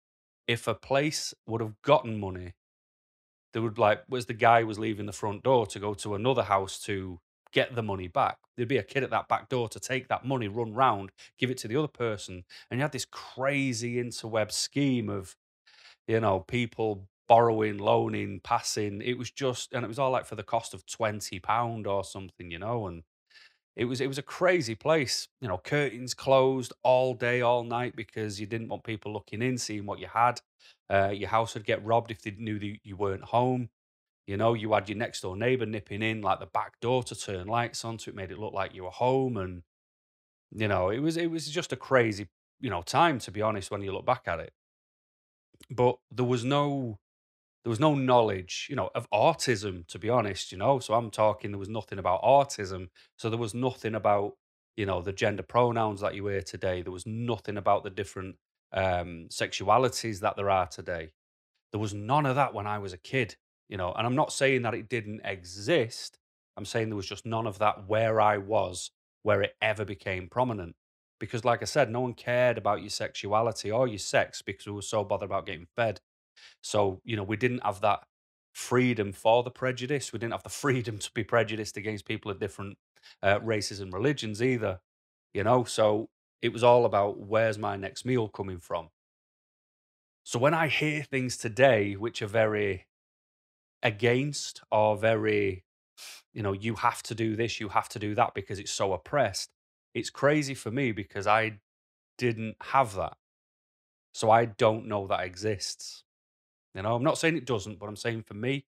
if 0.47 0.67
a 0.67 0.75
place 0.75 1.33
would 1.47 1.61
have 1.61 1.81
gotten 1.81 2.19
money, 2.19 2.53
they 3.53 3.59
would 3.59 3.77
like, 3.77 4.03
was 4.09 4.25
the 4.25 4.33
guy 4.33 4.63
was 4.63 4.77
leaving 4.77 5.05
the 5.05 5.13
front 5.13 5.43
door 5.43 5.65
to 5.67 5.79
go 5.79 5.93
to 5.93 6.15
another 6.15 6.43
house 6.43 6.79
to 6.81 7.19
get 7.53 7.73
the 7.73 7.83
money 7.83 8.07
back. 8.07 8.37
There'd 8.55 8.67
be 8.67 8.77
a 8.77 8.83
kid 8.83 9.03
at 9.03 9.11
that 9.11 9.29
back 9.29 9.49
door 9.49 9.69
to 9.69 9.79
take 9.79 10.09
that 10.09 10.25
money, 10.25 10.47
run 10.47 10.73
round, 10.73 11.11
give 11.39 11.49
it 11.49 11.57
to 11.59 11.67
the 11.67 11.77
other 11.77 11.87
person. 11.87 12.43
And 12.69 12.77
you 12.77 12.81
had 12.81 12.91
this 12.91 13.05
crazy 13.05 13.95
interweb 13.95 14.51
scheme 14.51 15.09
of, 15.09 15.35
you 16.07 16.19
know, 16.19 16.41
people 16.41 17.07
borrowing, 17.27 17.77
loaning, 17.77 18.41
passing. 18.43 19.01
It 19.01 19.17
was 19.17 19.31
just, 19.31 19.73
and 19.73 19.85
it 19.85 19.87
was 19.87 19.99
all 19.99 20.11
like 20.11 20.25
for 20.25 20.35
the 20.35 20.43
cost 20.43 20.73
of 20.73 20.85
twenty 20.85 21.39
pound 21.39 21.87
or 21.87 22.03
something, 22.03 22.51
you 22.51 22.59
know. 22.59 22.87
And 22.87 23.03
it 23.75 23.85
was 23.85 23.99
it 23.99 24.07
was 24.07 24.17
a 24.17 24.23
crazy 24.23 24.75
place, 24.75 25.27
you 25.41 25.47
know. 25.47 25.57
Curtains 25.57 26.13
closed 26.13 26.71
all 26.83 27.13
day, 27.13 27.41
all 27.41 27.63
night 27.63 27.95
because 27.95 28.39
you 28.39 28.47
didn't 28.47 28.69
want 28.69 28.83
people 28.83 29.11
looking 29.11 29.41
in, 29.41 29.57
seeing 29.57 29.85
what 29.85 29.99
you 29.99 30.07
had. 30.07 30.39
Uh, 30.89 31.09
your 31.09 31.29
house 31.29 31.53
would 31.53 31.65
get 31.65 31.83
robbed 31.83 32.11
if 32.11 32.21
they 32.21 32.31
knew 32.31 32.57
that 32.59 32.77
you 32.83 32.95
weren't 32.95 33.23
home. 33.23 33.69
You 34.27 34.37
know, 34.37 34.53
you 34.53 34.73
had 34.73 34.89
your 34.89 34.97
next 34.97 35.21
door 35.21 35.35
neighbor 35.35 35.65
nipping 35.65 36.01
in 36.01 36.21
like 36.21 36.39
the 36.39 36.47
back 36.47 36.79
door 36.79 37.03
to 37.03 37.15
turn 37.15 37.47
lights 37.47 37.83
on, 37.83 37.99
so 37.99 38.09
it 38.09 38.15
made 38.15 38.31
it 38.31 38.39
look 38.39 38.53
like 38.53 38.73
you 38.73 38.83
were 38.85 38.91
home. 38.91 39.37
And 39.37 39.63
you 40.51 40.67
know, 40.67 40.89
it 40.89 40.99
was 40.99 41.17
it 41.17 41.29
was 41.29 41.49
just 41.49 41.73
a 41.73 41.77
crazy, 41.77 42.27
you 42.61 42.69
know, 42.69 42.81
time 42.81 43.19
to 43.19 43.31
be 43.31 43.41
honest 43.41 43.71
when 43.71 43.81
you 43.81 43.91
look 43.91 44.05
back 44.05 44.23
at 44.27 44.39
it. 44.39 44.53
But 45.69 45.97
there 46.11 46.25
was 46.25 46.43
no 46.43 46.99
there 47.65 47.71
was 47.71 47.79
no 47.79 47.95
knowledge, 47.95 48.67
you 48.69 48.75
know, 48.75 48.91
of 48.93 49.09
autism, 49.09 49.87
to 49.87 49.97
be 49.97 50.07
honest, 50.07 50.51
you 50.51 50.57
know. 50.57 50.77
So 50.77 50.93
I'm 50.93 51.09
talking 51.09 51.49
there 51.49 51.57
was 51.57 51.67
nothing 51.67 51.97
about 51.97 52.21
autism. 52.21 52.89
So 53.17 53.27
there 53.27 53.39
was 53.39 53.55
nothing 53.55 53.95
about, 53.95 54.33
you 54.77 54.85
know, 54.85 55.01
the 55.01 55.11
gender 55.11 55.41
pronouns 55.41 56.01
that 56.01 56.13
you 56.13 56.27
hear 56.27 56.43
today. 56.43 56.83
There 56.83 56.91
was 56.91 57.07
nothing 57.07 57.57
about 57.57 57.83
the 57.83 57.89
different 57.89 58.35
um, 58.71 59.29
sexualities 59.31 60.19
that 60.19 60.35
there 60.35 60.51
are 60.51 60.67
today. 60.67 61.09
There 61.71 61.81
was 61.81 61.91
none 61.91 62.27
of 62.27 62.35
that 62.35 62.53
when 62.53 62.67
I 62.67 62.77
was 62.77 62.93
a 62.93 62.99
kid, 62.99 63.35
you 63.67 63.77
know. 63.77 63.91
And 63.93 64.05
I'm 64.05 64.15
not 64.15 64.31
saying 64.31 64.61
that 64.61 64.75
it 64.75 64.87
didn't 64.87 65.21
exist. 65.25 66.19
I'm 66.57 66.65
saying 66.65 66.89
there 66.89 66.95
was 66.95 67.09
just 67.09 67.25
none 67.25 67.47
of 67.47 67.57
that 67.57 67.89
where 67.89 68.21
I 68.21 68.37
was, 68.37 68.91
where 69.23 69.41
it 69.41 69.55
ever 69.59 69.85
became 69.85 70.29
prominent. 70.29 70.75
Because, 71.19 71.43
like 71.43 71.63
I 71.63 71.65
said, 71.65 71.89
no 71.89 72.01
one 72.01 72.13
cared 72.13 72.59
about 72.59 72.81
your 72.81 72.91
sexuality 72.91 73.71
or 73.71 73.87
your 73.87 73.97
sex 73.97 74.43
because 74.43 74.67
we 74.67 74.73
were 74.73 74.83
so 74.83 75.03
bothered 75.03 75.29
about 75.29 75.47
getting 75.47 75.65
fed. 75.75 75.99
So, 76.61 77.01
you 77.03 77.15
know, 77.15 77.23
we 77.23 77.37
didn't 77.37 77.63
have 77.63 77.81
that 77.81 78.01
freedom 78.53 79.11
for 79.11 79.43
the 79.43 79.51
prejudice. 79.51 80.13
We 80.13 80.19
didn't 80.19 80.33
have 80.33 80.43
the 80.43 80.49
freedom 80.63 80.97
to 80.99 81.11
be 81.13 81.23
prejudiced 81.23 81.77
against 81.77 82.05
people 82.05 82.31
of 82.31 82.39
different 82.39 82.77
uh, 83.21 83.39
races 83.41 83.79
and 83.79 83.93
religions 83.93 84.41
either, 84.41 84.79
you 85.33 85.43
know. 85.43 85.63
So 85.63 86.09
it 86.41 86.53
was 86.53 86.63
all 86.63 86.85
about 86.85 87.19
where's 87.19 87.57
my 87.57 87.75
next 87.75 88.05
meal 88.05 88.27
coming 88.27 88.59
from. 88.59 88.89
So 90.23 90.39
when 90.39 90.55
I 90.55 90.67
hear 90.67 91.03
things 91.03 91.37
today 91.37 91.93
which 91.93 92.21
are 92.21 92.27
very 92.27 92.87
against 93.83 94.61
or 94.71 94.97
very, 94.97 95.63
you 96.33 96.41
know, 96.41 96.53
you 96.53 96.75
have 96.75 97.03
to 97.03 97.15
do 97.15 97.35
this, 97.35 97.59
you 97.59 97.69
have 97.69 97.89
to 97.89 97.99
do 97.99 98.15
that 98.15 98.33
because 98.33 98.57
it's 98.57 98.71
so 98.71 98.93
oppressed, 98.93 99.51
it's 99.93 100.09
crazy 100.09 100.55
for 100.55 100.71
me 100.71 100.91
because 100.91 101.27
I 101.27 101.59
didn't 102.17 102.55
have 102.61 102.95
that. 102.95 103.17
So 104.13 104.31
I 104.31 104.45
don't 104.45 104.87
know 104.87 105.07
that 105.07 105.25
exists. 105.25 106.04
You 106.75 106.83
know, 106.83 106.95
I'm 106.95 107.03
not 107.03 107.17
saying 107.17 107.37
it 107.37 107.45
doesn't, 107.45 107.79
but 107.79 107.87
I'm 107.87 107.95
saying 107.95 108.23
for 108.23 108.33
me, 108.33 108.65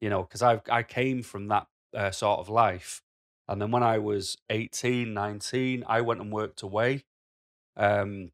you 0.00 0.08
know, 0.08 0.22
because 0.22 0.42
I 0.42 0.60
I 0.70 0.82
came 0.82 1.22
from 1.22 1.48
that 1.48 1.66
uh, 1.94 2.10
sort 2.10 2.40
of 2.40 2.48
life. 2.48 3.02
And 3.48 3.60
then 3.60 3.70
when 3.70 3.82
I 3.82 3.98
was 3.98 4.36
18, 4.50 5.14
19, 5.14 5.84
I 5.88 6.02
went 6.02 6.20
and 6.20 6.30
worked 6.30 6.62
away. 6.62 7.04
Um, 7.76 8.30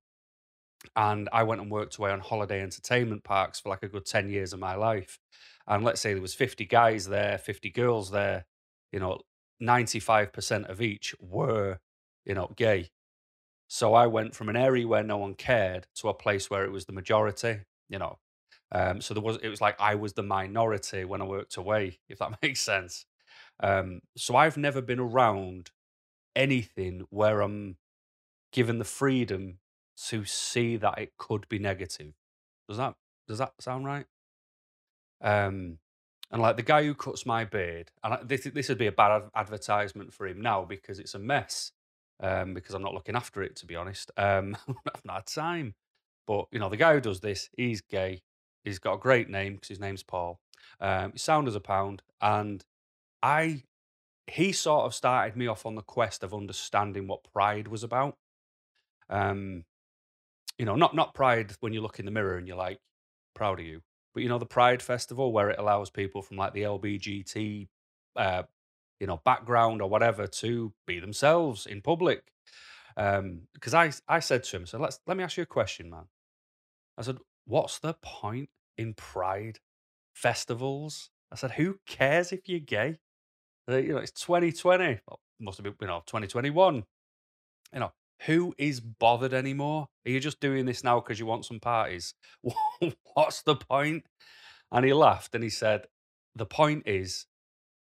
and 0.97 1.29
I 1.33 1.45
went 1.45 1.61
and 1.61 1.71
worked 1.71 1.97
away 1.97 2.11
on 2.11 2.21
holiday 2.21 2.61
entertainment 2.63 3.25
parks 3.25 3.61
for 3.61 3.69
like 3.71 3.83
a 3.83 3.89
good 3.89 4.05
10 4.05 4.29
years 4.29 4.53
of 4.53 4.59
my 4.59 4.75
life. 4.75 5.19
And 5.67 5.85
let's 5.85 6.01
say 6.01 6.13
there 6.13 6.23
was 6.23 6.35
50 6.35 6.67
guys 6.67 7.07
there, 7.07 7.39
50 7.39 7.71
girls 7.71 8.11
there, 8.11 8.45
you 8.93 9.01
know, 9.01 9.21
95% 9.63 10.69
of 10.69 10.83
each 10.83 11.15
were, 11.21 11.79
you 12.27 12.35
know, 12.35 12.51
gay. 12.57 12.91
So 13.69 13.95
I 13.95 14.07
went 14.07 14.35
from 14.35 14.49
an 14.49 14.57
area 14.57 14.87
where 14.87 15.03
no 15.03 15.17
one 15.17 15.35
cared 15.35 15.87
to 15.97 16.09
a 16.09 16.15
place 16.15 16.51
where 16.51 16.65
it 16.65 16.73
was 16.73 16.85
the 16.85 16.93
majority, 16.93 17.61
you 17.89 17.99
know. 17.99 18.19
Um, 18.75 19.01
so 19.03 19.15
there 19.15 19.25
was 19.25 19.39
it 19.43 19.49
was 19.51 19.63
like 19.63 19.81
I 19.81 19.97
was 19.97 20.15
the 20.15 20.25
minority 20.25 21.07
when 21.07 21.23
I 21.23 21.27
worked 21.27 21.57
away, 21.59 22.01
if 22.11 22.19
that 22.21 22.39
makes 22.43 22.61
sense. 22.63 23.07
Um, 23.61 24.01
so 24.17 24.37
I've 24.37 24.57
never 24.59 24.83
been 24.83 25.01
around 25.01 25.73
anything 26.37 27.07
where 27.11 27.43
I'm 27.43 27.79
given 28.53 28.79
the 28.79 28.85
freedom 28.85 29.61
to 30.09 30.25
see 30.25 30.77
that 30.77 30.99
it 30.99 31.17
could 31.19 31.49
be 31.49 31.59
negative. 31.59 32.15
Does 32.69 32.79
that 32.79 32.97
does 33.29 33.39
that 33.39 33.55
sound 33.61 33.87
right? 33.87 34.07
Um, 35.21 35.79
And 36.33 36.43
like 36.43 36.57
the 36.59 36.65
guy 36.65 36.85
who 36.85 36.95
cuts 36.97 37.27
my 37.27 37.45
beard, 37.47 37.93
and 38.05 38.29
this 38.29 38.45
this 38.45 38.69
would 38.71 38.79
be 38.79 38.89
a 38.89 38.93
bad 38.93 39.13
ad- 39.25 39.31
advertisement 39.37 40.13
for 40.15 40.27
him 40.29 40.43
now 40.43 40.67
because 40.67 40.99
it's 41.01 41.15
a 41.15 41.21
mess. 41.21 41.73
Um, 42.21 42.55
because 42.55 42.75
I'm 42.75 42.83
not 42.83 42.95
looking 42.95 43.17
after 43.17 43.43
it, 43.45 43.57
to 43.59 43.67
be 43.67 43.77
honest. 43.77 44.11
Um, 44.19 44.57
I've 44.95 45.05
not 45.07 45.17
had 45.17 45.27
time. 45.29 45.77
But 46.29 46.47
you 46.53 46.61
know, 46.61 46.71
the 46.71 46.79
guy 46.79 46.95
who 46.95 47.01
does 47.03 47.21
this, 47.21 47.51
he's 47.57 47.83
gay. 47.83 48.23
He's 48.65 48.79
got 48.79 48.95
a 48.95 48.99
great 48.99 49.29
name 49.29 49.55
because 49.55 49.69
his 49.69 49.81
name's 49.81 50.03
Paul. 50.03 50.41
Um, 50.81 51.13
sound 51.17 51.47
as 51.47 51.55
a 51.55 51.61
pound, 51.61 52.03
and 52.21 52.65
I 53.23 53.65
he 54.27 54.53
sort 54.53 54.87
of 54.87 54.95
started 54.95 55.37
me 55.37 55.47
off 55.47 55.67
on 55.67 55.75
the 55.75 55.83
quest 55.83 56.23
of 56.23 56.33
understanding 56.33 57.07
what 57.07 57.31
pride 57.33 57.69
was 57.69 57.85
about. 57.85 58.17
Um, 59.11 59.65
you 60.59 60.65
know, 60.65 60.77
not 60.77 60.95
not 60.95 61.15
pride 61.15 61.53
when 61.61 61.73
you 61.73 61.81
look 61.81 61.99
in 61.99 62.05
the 62.07 62.11
mirror 62.11 62.39
and 62.39 62.49
you're 62.49 62.57
like 62.57 62.81
proud 63.35 63.61
of 63.61 63.67
you, 63.67 63.83
but 64.15 64.23
you 64.23 64.29
know 64.29 64.39
the 64.39 64.47
Pride 64.47 64.83
Festival 64.83 65.33
where 65.33 65.51
it 65.51 65.59
allows 65.59 65.91
people 65.91 66.23
from 66.23 66.37
like 66.37 66.55
the 66.55 66.63
LBGT, 66.63 67.69
uh, 68.17 68.43
you 69.01 69.07
know, 69.07 69.21
background 69.25 69.83
or 69.83 69.91
whatever 69.91 70.27
to 70.27 70.73
be 70.87 71.01
themselves 71.01 71.67
in 71.67 71.83
public. 71.83 72.23
Because 72.97 73.75
I 73.75 73.93
I 74.09 74.21
said 74.21 74.45
to 74.45 74.57
him, 74.57 74.67
so 74.67 74.79
let's 74.79 75.01
let 75.07 75.17
me 75.17 75.25
ask 75.25 75.37
you 75.37 75.43
a 75.43 75.47
question, 75.47 75.91
man. 75.91 76.05
I 76.97 77.03
said, 77.03 77.19
what's 77.47 77.79
the 77.79 77.95
point 78.03 78.49
in 78.77 78.95
Pride 78.95 79.59
festivals? 80.15 81.11
I 81.33 81.37
said, 81.37 81.53
who 81.53 81.79
cares 81.87 82.33
if 82.33 82.49
you're 82.49 82.61
gay? 82.61 82.99
You 83.69 83.95
know, 83.95 83.99
it's 83.99 84.13
2020. 84.13 85.01
Well, 85.07 85.21
must 85.41 85.59
have 85.59 85.65
been, 85.65 85.75
you 85.81 85.87
know, 85.87 86.03
2021. 86.07 86.85
You 87.73 87.81
know, 87.81 87.93
who 88.27 88.55
is 88.59 88.81
bothered 88.81 89.35
anymore? 89.35 89.89
Are 90.07 90.11
you 90.11 90.21
just 90.21 90.41
doing 90.41 90.67
this 90.67 90.85
now 90.85 91.01
because 91.01 91.19
you 91.19 91.27
want 91.27 91.45
some 91.45 91.61
parties? 91.61 92.15
What's 93.15 93.43
the 93.43 93.57
point? 93.57 94.05
And 94.71 94.85
he 94.85 94.93
laughed 94.93 95.35
and 95.35 95.43
he 95.43 95.51
said, 95.51 95.87
The 96.35 96.47
point 96.47 96.85
is, 96.87 97.27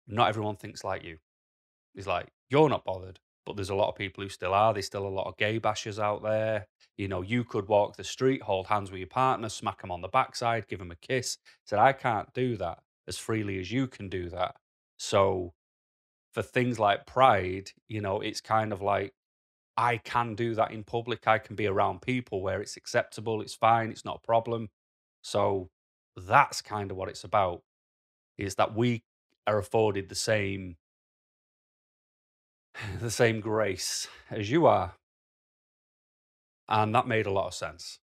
not 0.07 0.29
everyone 0.29 0.57
thinks 0.57 0.85
like 0.85 1.05
you. 1.05 1.19
He's 1.95 2.07
like, 2.07 2.29
You're 2.49 2.69
not 2.69 2.85
bothered, 2.85 3.21
but 3.51 3.57
there's 3.57 3.71
a 3.71 3.75
lot 3.75 3.89
of 3.89 3.97
people 3.97 4.23
who 4.23 4.31
still 4.31 4.55
are. 4.55 4.73
There's 4.73 4.87
still 4.87 5.07
a 5.07 5.09
lot 5.09 5.27
of 5.27 5.37
gay 5.37 5.59
bashers 5.59 5.99
out 5.99 6.23
there. 6.23 6.69
You 6.97 7.09
know, 7.09 7.23
you 7.23 7.43
could 7.43 7.67
walk 7.67 7.97
the 7.97 8.05
street, 8.05 8.43
hold 8.43 8.67
hands 8.67 8.91
with 8.91 9.01
your 9.01 9.09
partner, 9.09 9.49
smack 9.49 9.81
them 9.81 9.91
on 9.91 10.01
the 10.01 10.09
backside, 10.09 10.69
give 10.69 10.79
them 10.79 10.93
a 10.93 10.97
kiss. 10.97 11.39
Said, 11.67 11.81
I 11.81 11.93
can't 11.93 12.33
do 12.33 12.57
that 12.59 12.79
as 13.09 13.19
freely 13.19 13.59
as 13.59 13.73
you 13.73 13.89
can 13.89 14.09
do 14.09 14.29
that. 14.31 14.55
So 14.99 15.53
for 16.33 16.43
things 16.43 16.79
like 16.79 17.07
pride, 17.07 17.73
you 17.89 18.01
know, 18.01 18.21
it's 18.21 18.41
kind 18.41 18.73
of 18.73 18.81
like, 18.81 19.13
I 19.77 19.97
can 19.97 20.35
do 20.35 20.55
that 20.55 20.71
in 20.71 20.85
public. 20.85 21.27
I 21.27 21.39
can 21.39 21.57
be 21.57 21.67
around 21.67 22.03
people 22.03 22.43
where 22.43 22.61
it's 22.61 22.77
acceptable, 22.77 23.41
it's 23.41 23.55
fine, 23.55 23.91
it's 23.91 24.05
not 24.05 24.21
a 24.23 24.27
problem. 24.27 24.69
So 25.23 25.71
that's 26.17 26.63
kind 26.63 26.91
of 26.91 26.97
what 26.97 27.09
it's 27.09 27.25
about 27.25 27.63
is 28.39 28.55
that 28.57 28.75
we 28.77 29.03
are 29.47 29.59
afforded 29.59 30.09
the 30.09 30.15
same 30.15 30.77
the 33.01 33.11
same 33.11 33.41
grace 33.41 34.09
as 34.31 34.51
you 34.51 34.67
are. 34.67 34.95
And 36.69 36.95
that 36.95 37.09
made 37.09 37.27
a 37.27 37.33
lot 37.33 37.49
of 37.49 37.55
sense 37.55 37.99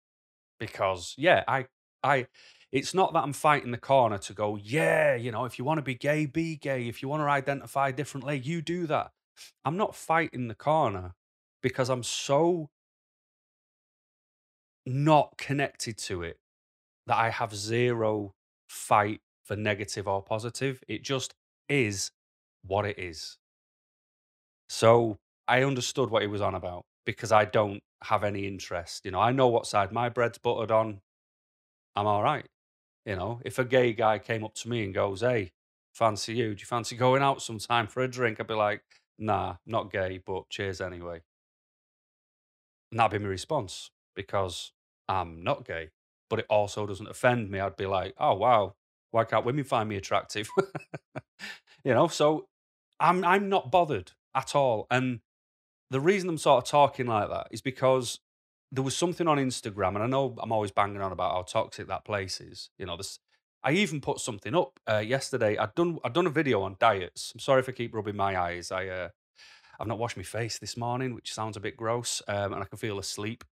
because 0.60 1.14
yeah, 1.18 1.44
I 1.48 1.68
I 2.04 2.28
it's 2.72 2.94
not 2.94 3.14
that 3.14 3.24
I'm 3.24 3.34
fighting 3.34 3.72
the 3.72 3.78
corner 3.78 4.18
to 4.18 4.34
go, 4.34 4.58
yeah, 4.58 5.16
you 5.16 5.32
know, 5.32 5.46
if 5.46 5.58
you 5.58 5.64
want 5.64 5.78
to 5.78 5.84
be 5.84 5.96
gay, 5.96 6.26
be 6.26 6.58
gay. 6.58 6.88
If 6.88 7.02
you 7.02 7.08
want 7.08 7.22
to 7.22 7.28
identify 7.28 7.92
differently, 7.92 8.38
you 8.38 8.62
do 8.62 8.88
that. 8.88 9.12
I'm 9.64 9.78
not 9.78 9.96
fighting 9.96 10.48
the 10.48 10.56
corner 10.56 11.14
because 11.62 11.90
I'm 11.90 12.04
so 12.04 12.70
not 14.86 15.38
connected 15.38 15.98
to 15.98 16.24
it 16.24 16.38
that 17.08 17.18
I 17.18 17.30
have 17.30 17.56
zero 17.56 18.34
fight 18.68 19.22
for 19.46 19.56
negative 19.56 20.08
or 20.08 20.22
positive. 20.22 20.84
It 20.88 21.04
just 21.04 21.34
is 21.70 22.12
what 22.66 22.86
it 22.86 23.00
is. 23.00 23.38
So 24.70 25.18
I 25.48 25.64
understood 25.64 26.10
what 26.10 26.22
he 26.22 26.28
was 26.28 26.42
on 26.42 26.56
about 26.56 26.84
because 27.06 27.32
I 27.32 27.46
don't 27.46 27.82
have 28.04 28.24
any 28.24 28.48
interest. 28.48 29.06
You 29.06 29.12
know, 29.12 29.20
I 29.20 29.32
know 29.32 29.48
what 29.48 29.66
side 29.66 29.92
my 29.92 30.10
bread's 30.10 30.38
buttered 30.38 30.72
on. 30.72 31.02
I'm 31.96 32.08
all 32.08 32.24
right. 32.24 32.46
You 33.06 33.16
know, 33.16 33.40
if 33.46 33.58
a 33.60 33.66
gay 33.66 33.94
guy 33.94 34.20
came 34.20 34.44
up 34.44 34.54
to 34.56 34.70
me 34.70 34.84
and 34.84 34.94
goes, 34.94 35.22
Hey, 35.22 35.52
fancy 35.94 36.34
you, 36.34 36.54
do 36.54 36.60
you 36.60 36.66
fancy 36.66 36.96
going 36.96 37.24
out 37.24 37.42
sometime 37.42 37.88
for 37.88 38.04
a 38.04 38.08
drink? 38.08 38.40
I'd 38.40 38.48
be 38.48 38.54
like, 38.54 38.82
Nah, 39.18 39.56
not 39.66 39.92
gay, 39.92 40.20
but 40.24 40.50
cheers 40.50 40.82
anyway. 40.82 41.22
And 42.92 43.00
that'd 43.00 43.20
be 43.20 43.24
my 43.24 43.30
response 43.30 43.90
because 44.16 44.72
I'm 45.10 45.44
not 45.44 45.66
gay, 45.66 45.90
but 46.30 46.40
it 46.40 46.46
also 46.50 46.86
doesn't 46.86 47.10
offend 47.10 47.50
me. 47.50 47.60
I'd 47.60 47.76
be 47.78 47.86
like, 47.86 48.14
oh, 48.18 48.36
wow, 48.36 48.76
why 49.12 49.24
can't 49.24 49.46
women 49.46 49.64
find 49.64 49.90
me 49.90 49.96
attractive? 49.96 50.50
you 51.84 51.94
know, 51.94 52.08
so 52.08 52.48
I'm, 53.00 53.24
I'm 53.24 53.50
not 53.50 53.72
bothered 53.72 54.12
at 54.38 54.56
all. 54.56 54.88
And 54.92 55.20
the 55.90 56.00
reason 56.00 56.30
I'm 56.30 56.38
sort 56.38 56.64
of 56.64 56.70
talking 56.70 57.08
like 57.08 57.30
that 57.30 57.48
is 57.52 57.62
because 57.62 58.20
there 58.72 58.84
was 58.84 58.96
something 58.96 59.28
on 59.28 59.38
Instagram, 59.38 59.96
and 59.96 60.04
I 60.04 60.08
know 60.08 60.36
I'm 60.42 60.52
always 60.52 60.72
banging 60.72 61.02
on 61.02 61.12
about 61.12 61.34
how 61.34 61.42
toxic 61.42 61.88
that 61.88 62.06
place 62.06 62.40
is. 62.40 62.70
You 62.78 62.86
know, 62.86 62.96
this. 62.98 63.20
I 63.64 63.72
even 63.72 64.02
put 64.02 64.20
something 64.20 64.56
up 64.56 64.80
uh, 64.90 65.00
yesterday. 65.00 65.58
I'd 65.58 65.76
done 65.76 65.98
I'd 66.04 66.14
done 66.14 66.28
a 66.28 66.32
video 66.32 66.62
on 66.62 66.76
diets. 66.80 67.32
I'm 67.34 67.40
sorry 67.40 67.60
if 67.60 67.70
I 67.70 67.72
keep 67.72 67.96
rubbing 67.96 68.16
my 68.16 68.40
eyes. 68.40 68.72
I 68.72 68.88
uh, 68.88 69.10
I've 69.80 69.88
not 69.88 70.00
washed 70.00 70.18
my 70.18 70.24
face 70.24 70.60
this 70.60 70.78
morning, 70.78 71.16
which 71.16 71.34
sounds 71.34 71.58
a 71.58 71.62
bit 71.62 71.78
gross, 71.78 72.22
um, 72.28 72.54
and 72.54 72.62
I 72.62 72.66
can 72.66 72.78
feel 72.78 73.00
asleep, 73.00 73.44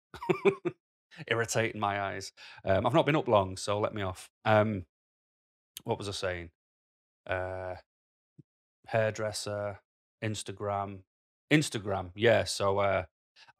irritating 1.28 1.80
my 1.80 2.00
eyes. 2.00 2.32
Um, 2.64 2.86
I've 2.86 2.94
not 2.94 3.06
been 3.06 3.16
up 3.16 3.28
long, 3.28 3.56
so 3.56 3.78
let 3.78 3.94
me 3.94 4.02
off. 4.02 4.30
Um, 4.44 4.84
what 5.84 5.98
was 5.98 6.08
I 6.08 6.12
saying? 6.12 6.50
Uh, 7.26 7.76
hairdresser, 8.86 9.80
Instagram, 10.24 11.00
Instagram. 11.52 12.10
Yeah. 12.14 12.44
So 12.44 12.78
uh, 12.78 13.04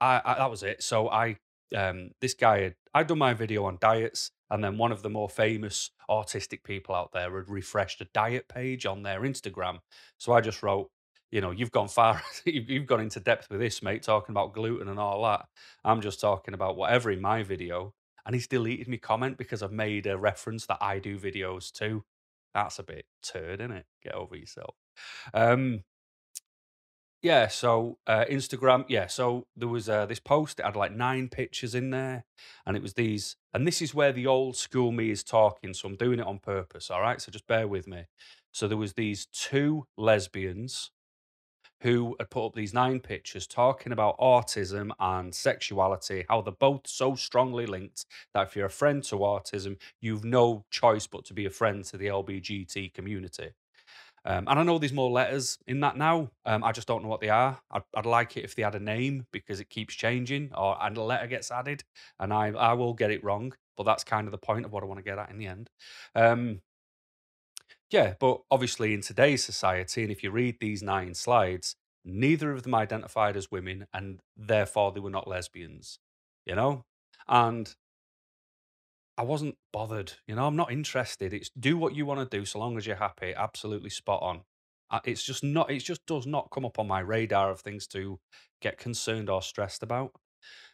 I, 0.00 0.21
I 0.25 0.35
that 0.35 0.50
was 0.50 0.62
it. 0.62 0.83
So 0.83 1.09
I 1.09 1.37
um 1.76 2.11
this 2.21 2.35
guy 2.35 2.61
had 2.62 2.75
I'd 2.94 3.06
done 3.09 3.18
my 3.18 3.35
video 3.35 3.64
on 3.64 3.78
diets, 3.80 4.30
and 4.50 4.62
then 4.62 4.78
one 4.78 4.92
of 4.92 5.02
the 5.02 5.11
more 5.11 5.28
famous 5.28 5.90
autistic 6.09 6.62
people 6.64 6.94
out 6.94 7.11
there 7.12 7.37
had 7.37 7.49
refreshed 7.49 8.00
a 8.00 8.09
diet 8.14 8.49
page 8.49 8.87
on 8.87 9.02
their 9.02 9.23
Instagram. 9.23 9.78
So 10.18 10.33
I 10.33 10.40
just 10.40 10.62
wrote, 10.62 10.90
you 11.33 11.40
know, 11.40 11.50
you've 11.50 11.73
gone 11.73 11.88
far, 11.88 12.23
you've, 12.44 12.87
gone 12.87 13.00
into 13.00 13.18
depth 13.18 13.50
with 13.50 13.59
this, 13.59 13.83
mate, 13.83 14.04
talking 14.04 14.33
about 14.33 14.54
gluten 14.54 14.88
and 14.88 15.00
all 15.00 15.25
that. 15.25 15.47
I'm 15.85 16.00
just 16.00 16.21
talking 16.21 16.54
about 16.54 16.76
whatever 16.76 17.11
in 17.11 17.21
my 17.21 17.42
video. 17.42 17.94
And 18.25 18.35
he's 18.35 18.47
deleted 18.47 18.88
me 18.88 18.97
comment 18.97 19.37
because 19.37 19.62
I've 19.62 19.73
made 19.73 20.06
a 20.06 20.16
reference 20.16 20.66
that 20.66 20.78
I 20.80 20.99
do 21.00 21.18
videos 21.18 21.73
too. 21.73 22.04
That's 22.54 22.78
a 22.78 22.85
bit 22.85 23.04
turd, 23.23 23.61
isn't 23.61 23.73
it? 23.73 23.87
Get 24.02 24.14
over 24.14 24.37
yourself. 24.37 24.76
Um, 25.35 25.83
yeah, 27.25 27.49
so 27.49 27.97
uh, 28.07 28.26
Instagram, 28.31 28.85
yeah, 28.87 29.07
so 29.07 29.47
there 29.57 29.69
was 29.69 29.88
uh, 29.88 30.04
this 30.04 30.21
post, 30.21 30.61
it 30.61 30.66
had 30.66 30.76
like 30.76 30.93
nine 30.93 31.31
pictures 31.31 31.75
in 31.75 31.88
there, 31.88 32.25
and 32.66 32.76
it 32.76 32.83
was 32.83 32.93
these, 32.93 33.37
and 33.54 33.66
this 33.66 33.81
is 33.81 33.95
where 33.95 34.12
the 34.12 34.26
old 34.26 34.57
school 34.57 34.93
me 34.93 35.11
is 35.11 35.25
talking, 35.25 35.73
so 35.73 35.88
I'm 35.88 35.97
doing 35.97 36.21
it 36.21 36.26
on 36.26 36.38
purpose, 36.38 36.90
all 36.90 37.00
right? 37.00 37.19
So 37.23 37.33
just 37.33 37.47
bear 37.47 37.66
with 37.66 37.87
me. 37.87 38.04
So 38.52 38.69
there 38.69 38.76
was 38.76 38.93
these 38.93 39.26
two 39.33 39.87
lesbians 39.97 40.90
who 41.83 42.16
had 42.21 42.31
put 42.31 42.47
up 42.47 42.54
these 42.54 42.75
nine 42.75 43.00
pictures 43.00 43.47
talking 43.47 43.93
about 43.93 44.19
autism 44.19 44.90
and 45.00 45.35
sexuality, 45.35 46.26
how 46.28 46.43
they're 46.43 46.52
both 46.52 46.87
so 46.87 47.14
strongly 47.14 47.66
linked 47.66 48.07
that 48.35 48.49
if 48.49 48.57
you're 48.57 48.66
a 48.66 48.71
friend 48.71 49.02
to 49.04 49.16
autism, 49.16 49.78
you've 50.00 50.25
no 50.25 50.66
choice 50.71 51.07
but 51.07 51.25
to 51.26 51.35
be 51.35 51.47
a 51.47 51.50
friend 51.50 51.85
to 51.87 51.97
the 51.97 52.09
LBGT 52.09 52.93
community. 52.95 53.50
Um, 54.25 54.47
and 54.49 54.59
I 54.59 54.62
know 54.62 54.78
there's 54.78 54.93
more 54.93 55.11
letters 55.11 55.59
in 55.66 55.81
that 55.81 55.97
now. 55.97 56.31
Um, 56.47 56.64
I 56.64 56.73
just 56.73 56.88
don't 56.88 57.02
know 57.02 57.09
what 57.09 57.21
they 57.21 57.28
are. 57.28 57.61
I'd, 57.71 57.83
I'd 57.95 58.07
like 58.07 58.37
it 58.37 58.45
if 58.45 58.54
they 58.54 58.62
had 58.62 58.75
a 58.75 58.81
name 58.81 59.26
because 59.33 59.61
it 59.61 59.69
keeps 59.69 59.95
changing, 59.95 60.50
or 60.57 60.76
and 60.83 60.97
a 60.97 61.02
letter 61.02 61.26
gets 61.26 61.50
added, 61.50 61.85
and 62.19 62.33
I 62.33 62.49
I 62.49 62.73
will 62.73 62.95
get 62.95 63.11
it 63.11 63.23
wrong. 63.23 63.52
But 63.76 63.85
that's 63.85 64.04
kind 64.04 64.26
of 64.26 64.33
the 64.33 64.38
point 64.38 64.64
of 64.64 64.73
what 64.73 64.83
I 64.83 64.87
want 64.87 64.99
to 64.99 65.04
get 65.04 65.19
at 65.19 65.31
in 65.31 65.38
the 65.38 65.47
end. 65.47 65.69
Um, 66.14 66.62
yeah, 67.90 68.14
but 68.19 68.40
obviously 68.50 68.95
in 68.95 69.02
today's 69.02 69.45
society, 69.45 70.02
and 70.02 70.12
if 70.12 70.23
you 70.23 70.31
read 70.31 70.57
these 70.61 70.83
nine 70.83 71.14
slides, 71.14 71.76
neither 72.04 72.52
of 72.52 72.62
them 72.62 72.75
identified 72.75 73.37
as 73.37 73.50
women, 73.50 73.87
and 73.93 74.21
therefore 74.37 74.93
they 74.93 75.00
were 75.00 75.11
not 75.11 75.28
lesbians. 75.28 75.99
You 76.47 76.54
know, 76.54 76.85
and 77.28 77.75
I 79.16 79.23
wasn't 79.23 79.56
bothered. 79.73 80.14
You 80.26 80.35
know, 80.35 80.47
I'm 80.47 80.56
not 80.56 80.73
interested. 80.73 81.33
It's 81.33 81.50
do 81.59 81.76
what 81.76 81.94
you 81.94 82.04
want 82.04 82.28
to 82.28 82.38
do 82.38 82.44
so 82.44 82.59
long 82.59 82.76
as 82.76 82.87
you're 82.87 82.97
happy. 82.97 83.33
Absolutely 83.37 83.90
spot 83.90 84.23
on. 84.23 84.42
It's 85.04 85.23
just 85.23 85.42
not. 85.42 85.71
It 85.71 85.80
just 85.80 86.04
does 86.06 86.26
not 86.26 86.50
come 86.52 86.64
up 86.64 86.78
on 86.78 86.87
my 86.87 87.00
radar 87.00 87.50
of 87.50 87.61
things 87.61 87.87
to 87.88 88.21
get 88.61 88.78
concerned 88.78 89.28
or 89.28 89.42
stressed 89.42 89.83
about. 89.83 90.12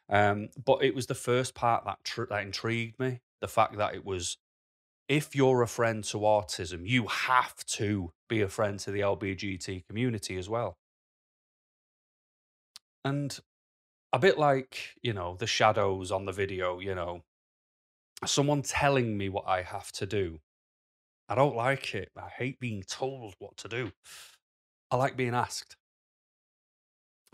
Um, 0.09 0.49
but 0.63 0.83
it 0.83 0.95
was 0.95 1.07
the 1.07 1.15
first 1.15 1.55
part 1.55 1.85
that 1.85 1.99
tr- 2.05 2.25
that 2.29 2.43
intrigued 2.43 2.99
me. 2.99 3.21
The 3.41 3.49
fact 3.49 3.77
that 3.79 3.95
it 3.95 4.05
was 4.05 4.37
if 5.09 5.35
you're 5.35 5.63
a 5.63 5.69
friend 5.69 6.05
to 6.05 6.19
autism, 6.19 6.87
you 6.87 7.07
have 7.07 7.57
to 7.67 8.13
be 8.29 8.41
a 8.43 8.49
friend 8.49 8.79
to 8.81 8.91
the 8.91 9.01
LBGT 9.01 9.87
community 9.89 10.37
as 10.37 10.49
well. 10.49 10.77
And 13.05 13.39
a 14.13 14.19
bit 14.19 14.39
like 14.39 14.95
you 15.03 15.13
know 15.13 15.37
the 15.39 15.47
shadows 15.47 16.11
on 16.11 16.27
the 16.27 16.33
video. 16.33 16.81
You 16.81 16.95
know, 16.95 17.23
someone 18.27 18.63
telling 18.63 19.17
me 19.19 19.29
what 19.29 19.47
I 19.47 19.63
have 19.63 19.93
to 19.93 20.07
do 20.07 20.41
I 21.29 21.37
don't 21.37 21.57
like 21.57 21.95
it. 21.95 22.11
I 22.17 22.29
hate 22.29 22.61
being 22.61 22.83
told 22.83 23.35
what 23.39 23.57
to 23.59 23.69
do. 23.69 23.93
I 24.91 24.97
like 24.97 25.17
being 25.17 25.35
asked. 25.35 25.77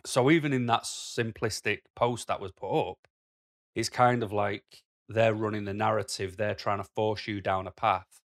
So 0.05 0.31
even 0.31 0.53
in 0.53 0.67
that 0.67 0.85
simplistic 0.85 1.81
post 1.95 2.29
that 2.29 2.41
was 2.41 2.53
put 2.53 2.91
up, 2.91 3.09
it's 3.75 3.89
kind 3.91 4.23
of 4.23 4.33
like 4.33 4.85
they're 5.09 5.35
running 5.35 5.65
the 5.65 5.75
narrative. 5.75 6.37
They're 6.37 6.55
trying 6.55 6.79
to 6.79 6.91
force 6.97 7.27
you 7.29 7.41
down 7.41 7.67
a 7.67 7.73
path 7.73 8.21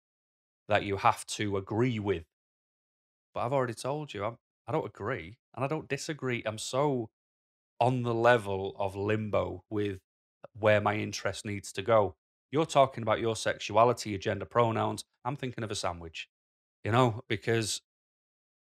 that 0.69 0.83
you 0.83 0.97
have 0.97 1.25
to 1.27 1.57
agree 1.57 1.99
with. 1.99 2.25
But 3.33 3.41
I've 3.41 3.53
already 3.53 3.73
told 3.73 4.13
you, 4.13 4.23
I'm, 4.25 4.37
I 4.67 4.71
don't 4.71 4.85
agree 4.85 5.37
and 5.55 5.63
I 5.63 5.67
don't 5.67 5.87
disagree. 5.87 6.43
I'm 6.45 6.57
so 6.57 7.09
on 7.79 8.03
the 8.03 8.15
level 8.15 8.75
of 8.79 8.95
limbo 8.95 9.65
with 9.69 9.99
where 10.53 10.81
my 10.81 10.95
interest 10.97 11.45
needs 11.45 11.73
to 11.73 11.83
go. 11.83 12.15
You're 12.51 12.65
talking 12.65 13.03
about 13.03 13.19
your 13.19 13.35
sexuality, 13.35 14.11
your 14.11 14.19
gender 14.19 14.45
pronouns. 14.45 15.03
I'm 15.23 15.35
thinking 15.35 15.63
of 15.63 15.71
a 15.71 15.75
sandwich, 15.75 16.27
you 16.83 16.91
know, 16.91 17.21
because 17.27 17.81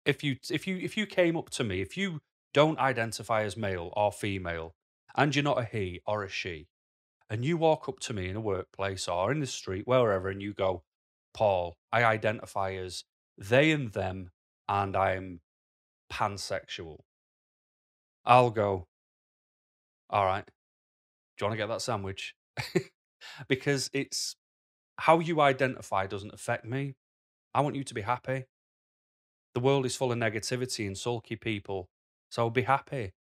if 0.04 0.24
you 0.24 0.36
if 0.50 0.66
you 0.66 0.76
if 0.78 0.96
you 0.96 1.06
came 1.06 1.36
up 1.36 1.50
to 1.50 1.64
me, 1.64 1.80
if 1.80 1.96
you 1.96 2.20
don't 2.52 2.78
identify 2.78 3.42
as 3.44 3.56
male 3.56 3.92
or 3.96 4.10
female, 4.10 4.74
and 5.14 5.34
you're 5.34 5.44
not 5.44 5.58
a 5.58 5.64
he 5.64 6.00
or 6.06 6.24
a 6.24 6.28
she, 6.28 6.66
and 7.28 7.44
you 7.44 7.56
walk 7.56 7.88
up 7.88 8.00
to 8.00 8.12
me 8.12 8.28
in 8.28 8.36
a 8.36 8.40
workplace 8.40 9.06
or 9.06 9.30
in 9.30 9.40
the 9.40 9.46
street, 9.46 9.86
wherever, 9.86 10.28
and 10.28 10.42
you 10.42 10.52
go, 10.52 10.82
Paul, 11.32 11.76
I 11.92 12.04
identify 12.04 12.72
as 12.72 13.04
they 13.38 13.70
and 13.70 13.92
them, 13.92 14.30
and 14.68 14.96
I'm 14.96 15.40
pansexual. 16.12 17.00
I'll 18.24 18.50
go, 18.50 18.88
all 20.10 20.26
right, 20.26 20.44
do 20.44 21.44
you 21.44 21.46
want 21.46 21.52
to 21.52 21.62
get 21.62 21.68
that 21.68 21.82
sandwich? 21.82 22.34
because 23.48 23.90
it's 23.92 24.36
how 24.98 25.18
you 25.18 25.40
identify 25.40 26.06
doesn't 26.06 26.34
affect 26.34 26.64
me. 26.64 26.94
I 27.54 27.60
want 27.60 27.76
you 27.76 27.84
to 27.84 27.94
be 27.94 28.02
happy. 28.02 28.44
The 29.54 29.60
world 29.60 29.86
is 29.86 29.96
full 29.96 30.12
of 30.12 30.18
negativity 30.18 30.86
and 30.86 30.96
sulky 30.96 31.36
people. 31.36 31.88
So 32.30 32.50
be 32.50 32.62
happy. 32.62 33.12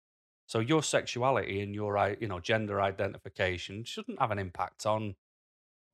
So 0.46 0.60
your 0.60 0.82
sexuality 0.82 1.60
and 1.60 1.74
your 1.74 2.16
you 2.20 2.28
know 2.28 2.40
gender 2.40 2.80
identification 2.80 3.84
shouldn't 3.84 4.20
have 4.20 4.30
an 4.30 4.38
impact 4.38 4.86
on 4.86 5.14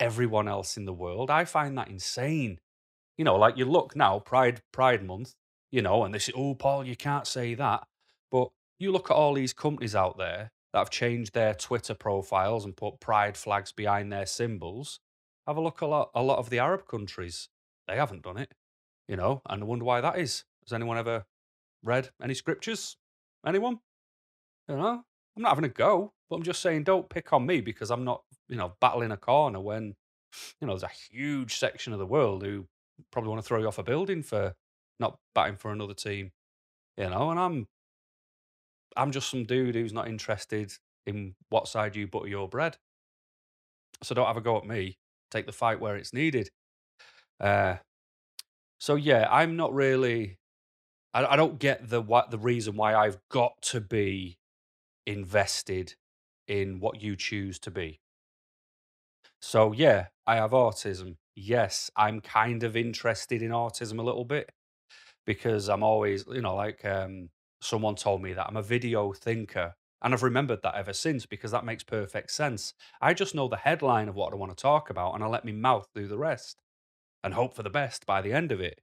everyone 0.00 0.49
else 0.49 0.76
in 0.76 0.84
the 0.84 0.92
world. 0.92 1.30
I 1.30 1.44
find 1.44 1.76
that 1.78 1.88
insane. 1.88 2.58
You 3.16 3.25
know, 3.25 3.37
like 3.37 3.56
you 3.56 3.64
look 3.64 3.94
now, 3.94 4.18
Pride 4.18 4.62
Pride 4.73 5.04
Month, 5.04 5.34
you 5.70 5.82
know, 5.82 6.04
and 6.04 6.14
they 6.14 6.18
say, 6.18 6.32
"Oh, 6.37 6.54
Paul, 6.54 6.84
you 6.84 6.96
can't 6.96 7.26
say 7.26 7.54
that." 7.54 7.87
But 8.30 8.50
you 8.78 8.90
look 8.92 9.11
at 9.11 9.14
all 9.14 9.34
these 9.34 9.52
companies 9.52 9.94
out 9.94 10.18
there 10.18 10.50
that 10.75 10.81
have 10.81 10.90
changed 10.90 11.35
their 11.35 11.54
Twitter 11.54 11.95
profiles 11.95 12.64
and 12.64 12.76
put 12.76 12.99
pride 12.99 13.37
flags 13.37 13.71
behind 13.71 14.12
their 14.12 14.26
symbols. 14.26 14.99
Have 15.47 15.57
a 15.57 15.61
look 15.61 15.81
a 15.81 15.87
lot 15.87 16.11
a 16.16 16.23
lot 16.23 16.38
of 16.40 16.50
the 16.50 16.59
Arab 16.59 16.88
countries. 16.88 17.49
They 17.87 17.95
haven't 17.95 18.25
done 18.25 18.38
it, 18.38 18.52
you 19.07 19.14
know, 19.14 19.40
and 19.49 19.62
I 19.62 19.66
wonder 19.66 19.85
why 19.85 20.00
that 20.00 20.19
is. 20.19 20.43
Has 20.64 20.73
anyone 20.73 20.99
ever 20.99 21.26
read 21.85 22.11
any 22.21 22.35
scriptures? 22.35 22.97
Anyone? 23.47 23.78
You 24.69 24.76
know, 24.76 25.04
I'm 25.37 25.43
not 25.43 25.50
having 25.50 25.64
a 25.64 25.69
go, 25.69 26.12
but 26.28 26.37
I'm 26.37 26.43
just 26.43 26.61
saying 26.61 26.83
don't 26.83 27.09
pick 27.09 27.33
on 27.33 27.47
me 27.47 27.61
because 27.61 27.93
I'm 27.93 28.02
not, 28.02 28.25
you 28.49 28.57
know, 28.57 28.75
battling 28.81 29.12
a 29.12 29.16
corner 29.16 29.61
when, 29.61 29.95
you 30.61 30.66
know, 30.66 30.73
there's 30.73 30.83
a 30.83 31.12
huge 31.12 31.54
section 31.54 31.93
of 31.93 32.00
the 32.00 32.07
world 32.07 32.43
who 32.43 32.66
probably 33.12 33.31
want 33.31 33.40
to 33.40 33.47
throw 33.47 33.61
you 33.61 33.69
off 33.69 33.78
a 33.78 33.85
building 33.85 34.25
for 34.25 34.54
not 34.99 35.19
batting 35.37 35.57
for 35.57 35.71
another 35.71 35.95
team. 35.95 36.33
You 36.97 37.11
know, 37.11 37.31
and 37.31 37.38
I'm 37.38 37.69
I'm 38.97 39.11
just 39.11 39.31
some 39.31 39.45
dude 39.45 39.75
who's 39.75 39.93
not 39.93 40.09
interested 40.09 40.73
in 41.07 41.35
what 41.51 41.69
side 41.69 41.97
you 41.97 42.07
butter 42.07 42.29
your 42.29 42.49
bread. 42.49 42.77
So 44.03 44.15
don't 44.15 44.27
have 44.27 44.37
a 44.37 44.41
go 44.41 44.57
at 44.57 44.67
me. 44.67 44.99
Take 45.31 45.47
the 45.47 45.53
fight 45.53 45.81
where 45.81 45.97
it's 45.97 46.13
needed. 46.13 46.51
Uh, 47.41 47.77
so 48.79 48.95
yeah, 48.95 49.29
I'm 49.31 49.57
not 49.57 49.73
really. 49.75 50.39
I, 51.13 51.25
I 51.27 51.37
don't 51.37 51.59
get 51.59 51.89
the 51.89 52.01
what 52.01 52.31
the 52.31 52.39
reason 52.39 52.77
why 52.77 52.95
I've 52.95 53.19
got 53.31 53.61
to 53.63 53.81
be 53.81 54.39
invested 55.07 55.95
in 56.49 56.81
what 56.81 57.03
you 57.03 57.17
choose 57.17 57.59
to 57.61 57.71
be. 57.71 58.00
So 59.41 59.73
yeah, 59.73 60.07
I 60.26 60.37
have 60.37 60.52
autism. 60.52 61.17
Yes, 61.37 61.91
I'm 61.97 62.21
kind 62.21 62.63
of 62.63 62.76
interested 62.76 63.43
in 63.43 63.50
autism 63.50 63.99
a 63.99 64.02
little 64.02 64.25
bit 64.25 64.50
because 65.26 65.69
I'm 65.69 65.83
always, 65.83 66.25
you 66.28 66.43
know, 66.43 66.54
like 66.54 66.85
um, 66.85 67.30
someone 67.65 67.95
told 67.95 68.23
me 68.23 68.33
that 68.33 68.47
I'm 68.47 68.57
a 68.57 68.63
video 68.63 69.13
thinker. 69.13 69.75
And 70.03 70.13
I've 70.13 70.23
remembered 70.23 70.61
that 70.63 70.75
ever 70.75 70.93
since 70.93 71.25
because 71.25 71.50
that 71.53 71.65
makes 71.65 71.83
perfect 71.83 72.31
sense. 72.31 72.75
I 73.00 73.15
just 73.15 73.35
know 73.35 73.49
the 73.49 73.57
headline 73.57 74.09
of 74.09 74.15
what 74.15 74.33
I 74.33 74.37
want 74.37 74.55
to 74.55 74.61
talk 74.61 74.91
about 74.91 75.15
and 75.15 75.25
I 75.25 75.27
let 75.29 75.47
me 75.47 75.53
mouth 75.53 75.89
do 75.95 76.07
the 76.07 76.19
rest 76.19 76.59
and 77.23 77.33
hope 77.33 77.55
for 77.55 77.63
the 77.63 77.71
best 77.71 78.05
by 78.05 78.21
the 78.21 78.33
end 78.33 78.53
of 78.53 78.61
it. 78.61 78.81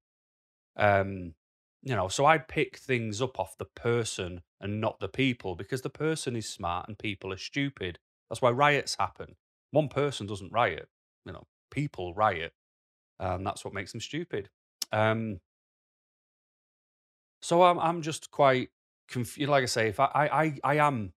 Um, 0.76 1.36
you 1.84 1.96
know, 1.96 2.08
so 2.08 2.26
I 2.26 2.40
pick 2.40 2.78
things 2.78 3.22
up 3.22 3.40
off 3.40 3.58
the 3.58 3.66
person 3.66 4.42
and 4.60 4.82
not 4.82 5.00
the 5.00 5.08
people 5.08 5.56
because 5.56 5.82
the 5.84 5.90
person 5.90 6.36
is 6.36 6.50
smart 6.50 6.88
and 6.88 6.98
people 6.98 7.32
are 7.32 7.38
stupid. 7.38 8.00
That's 8.30 8.42
why 8.42 8.50
riots 8.52 8.96
happen. 9.00 9.36
One 9.70 9.90
person 9.90 10.26
doesn't 10.26 10.52
riot, 10.52 10.90
you 11.26 11.34
know, 11.34 11.46
people 11.70 12.16
riot. 12.16 12.54
And 13.20 13.46
that's 13.46 13.64
what 13.64 13.76
makes 13.76 13.92
them 13.92 14.02
stupid. 14.02 14.50
Um, 14.92 15.40
so 17.42 17.64
I'm 17.64 17.80
I'm 17.80 18.02
just 18.02 18.32
quite 18.32 18.70
confused. 19.08 19.50
Like 19.50 19.64
I 19.64 19.68
say, 19.68 19.88
if 19.90 20.00
I, 20.00 20.06
I 20.14 20.60
I 20.64 20.76
am 20.76 21.14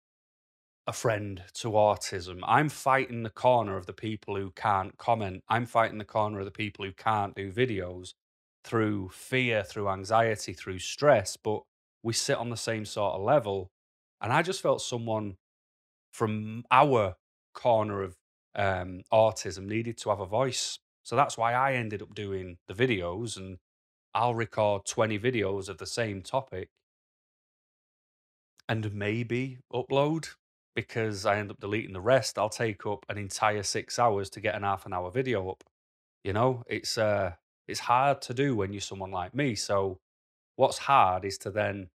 a 0.87 0.93
friend 0.93 1.41
to 1.53 1.69
autism, 1.69 2.39
I'm 2.43 2.69
fighting 2.69 3.23
the 3.23 3.29
corner 3.29 3.77
of 3.77 3.85
the 3.85 3.93
people 3.93 4.35
who 4.35 4.51
can't 4.51 4.97
comment. 4.97 5.43
I'm 5.47 5.65
fighting 5.65 5.97
the 5.97 6.05
corner 6.05 6.39
of 6.39 6.45
the 6.45 6.51
people 6.51 6.85
who 6.85 6.91
can't 6.91 7.35
do 7.35 7.51
videos 7.51 8.13
through 8.63 9.09
fear, 9.09 9.63
through 9.63 9.89
anxiety, 9.89 10.53
through 10.53 10.79
stress. 10.79 11.37
But 11.37 11.61
we 12.01 12.13
sit 12.13 12.37
on 12.37 12.49
the 12.49 12.57
same 12.57 12.85
sort 12.85 13.15
of 13.15 13.21
level, 13.21 13.71
and 14.21 14.33
I 14.33 14.41
just 14.41 14.61
felt 14.61 14.81
someone 14.81 15.35
from 16.11 16.63
our 16.71 17.15
corner 17.53 18.01
of 18.01 18.15
um, 18.55 19.01
autism 19.11 19.65
needed 19.65 19.97
to 19.99 20.09
have 20.09 20.19
a 20.19 20.25
voice. 20.25 20.79
So 21.03 21.15
that's 21.15 21.37
why 21.37 21.53
I 21.53 21.73
ended 21.73 22.01
up 22.01 22.13
doing 22.13 22.57
the 22.67 22.73
videos 22.73 23.35
and 23.35 23.57
I'll 24.15 24.35
record 24.35 24.85
20 24.85 25.19
videos 25.19 25.69
of 25.69 25.77
the 25.77 25.85
same 25.85 26.21
topic 26.21 26.69
and 28.69 28.93
maybe 28.93 29.59
upload 29.73 30.29
because 30.75 31.25
I 31.25 31.37
end 31.37 31.51
up 31.51 31.59
deleting 31.59 31.93
the 31.93 32.01
rest. 32.01 32.37
I'll 32.37 32.49
take 32.49 32.85
up 32.85 33.05
an 33.09 33.17
entire 33.17 33.63
six 33.63 33.99
hours 33.99 34.29
to 34.31 34.39
get 34.39 34.55
an 34.55 34.63
half 34.63 34.85
an 34.85 34.93
hour 34.93 35.11
video 35.11 35.49
up. 35.49 35.63
You 36.23 36.33
know, 36.33 36.63
it's 36.67 36.97
uh 36.97 37.33
it's 37.67 37.81
hard 37.81 38.21
to 38.23 38.33
do 38.33 38.55
when 38.55 38.73
you're 38.73 38.81
someone 38.81 39.11
like 39.11 39.33
me. 39.33 39.55
So 39.55 39.99
what's 40.55 40.77
hard 40.79 41.25
is 41.25 41.37
to 41.39 41.51
then 41.51 41.89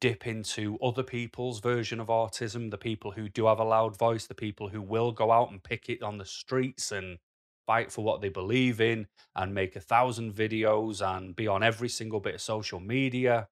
dip 0.00 0.26
into 0.26 0.78
other 0.82 1.02
people's 1.02 1.60
version 1.60 2.00
of 2.00 2.08
autism, 2.08 2.70
the 2.70 2.78
people 2.78 3.12
who 3.12 3.28
do 3.28 3.46
have 3.46 3.58
a 3.58 3.64
loud 3.64 3.96
voice, 3.96 4.26
the 4.26 4.34
people 4.34 4.68
who 4.68 4.80
will 4.80 5.12
go 5.12 5.30
out 5.30 5.50
and 5.50 5.62
pick 5.62 5.88
it 5.88 6.02
on 6.02 6.18
the 6.18 6.24
streets 6.24 6.90
and 6.90 7.18
fight 7.66 7.92
for 7.92 8.04
what 8.04 8.20
they 8.20 8.28
believe 8.28 8.80
in 8.80 9.06
and 9.34 9.54
make 9.54 9.76
a 9.76 9.80
thousand 9.80 10.32
videos 10.32 11.00
and 11.00 11.34
be 11.34 11.46
on 11.46 11.62
every 11.62 11.88
single 11.88 12.20
bit 12.20 12.34
of 12.34 12.40
social 12.40 12.80
media, 12.80 13.48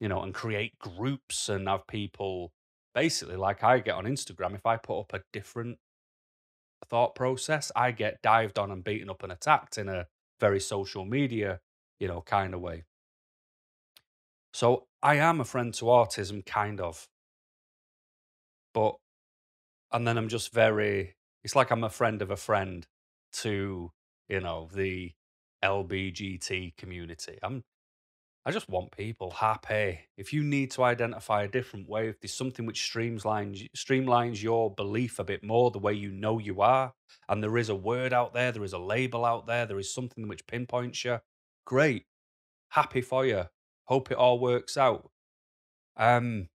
you 0.00 0.08
know, 0.08 0.22
and 0.22 0.34
create 0.34 0.78
groups 0.78 1.48
and 1.48 1.68
have 1.68 1.86
people 1.86 2.52
basically 2.94 3.36
like 3.36 3.62
I 3.64 3.80
get 3.80 3.94
on 3.94 4.04
Instagram. 4.04 4.54
If 4.54 4.66
I 4.66 4.76
put 4.76 5.00
up 5.00 5.12
a 5.12 5.22
different 5.32 5.78
thought 6.88 7.14
process, 7.14 7.72
I 7.74 7.90
get 7.90 8.22
dived 8.22 8.58
on 8.58 8.70
and 8.70 8.84
beaten 8.84 9.10
up 9.10 9.22
and 9.22 9.32
attacked 9.32 9.78
in 9.78 9.88
a 9.88 10.06
very 10.40 10.60
social 10.60 11.04
media, 11.04 11.60
you 11.98 12.08
know, 12.08 12.22
kind 12.22 12.54
of 12.54 12.60
way. 12.60 12.84
So 14.52 14.86
I 15.02 15.16
am 15.16 15.40
a 15.40 15.44
friend 15.44 15.74
to 15.74 15.86
autism, 15.86 16.46
kind 16.46 16.80
of. 16.80 17.08
But, 18.72 18.96
and 19.92 20.06
then 20.06 20.16
I'm 20.16 20.28
just 20.28 20.52
very, 20.52 21.14
it's 21.42 21.56
like 21.56 21.70
I'm 21.70 21.84
a 21.84 21.90
friend 21.90 22.22
of 22.22 22.30
a 22.30 22.36
friend 22.36 22.86
to, 23.34 23.90
you 24.28 24.40
know, 24.40 24.68
the 24.72 25.12
LBGT 25.62 26.76
community. 26.76 27.38
I'm, 27.42 27.64
I 28.46 28.50
just 28.50 28.68
want 28.68 28.96
people 28.96 29.30
happy. 29.30 30.00
If 30.16 30.32
you 30.32 30.42
need 30.42 30.70
to 30.72 30.84
identify 30.84 31.42
a 31.42 31.48
different 31.48 31.88
way, 31.88 32.08
if 32.08 32.20
there's 32.20 32.34
something 32.34 32.66
which 32.66 32.80
streamlines 32.80 33.68
streamlines 33.76 34.42
your 34.42 34.72
belief 34.74 35.18
a 35.18 35.24
bit 35.24 35.42
more, 35.42 35.70
the 35.70 35.78
way 35.78 35.94
you 35.94 36.12
know 36.12 36.38
you 36.38 36.60
are, 36.60 36.92
and 37.28 37.42
there 37.42 37.56
is 37.56 37.70
a 37.70 37.74
word 37.74 38.12
out 38.12 38.34
there, 38.34 38.52
there 38.52 38.64
is 38.64 38.74
a 38.74 38.78
label 38.78 39.24
out 39.24 39.46
there, 39.46 39.66
there 39.66 39.78
is 39.78 39.92
something 39.92 40.28
which 40.28 40.46
pinpoints 40.46 41.04
you, 41.04 41.20
great. 41.64 42.04
Happy 42.70 43.00
for 43.00 43.24
you. 43.24 43.44
Hope 43.84 44.10
it 44.10 44.16
all 44.16 44.38
works 44.38 44.76
out. 44.76 45.10
Um, 45.96 46.48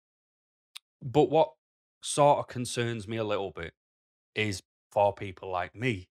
but 1.01 1.29
what 1.29 1.53
sort 2.01 2.39
of 2.39 2.47
concerns 2.47 3.07
me 3.07 3.17
a 3.17 3.23
little 3.23 3.51
bit 3.51 3.73
is 4.35 4.61
for 4.91 5.13
people 5.13 5.49
like 5.49 5.75
me. 5.75 6.09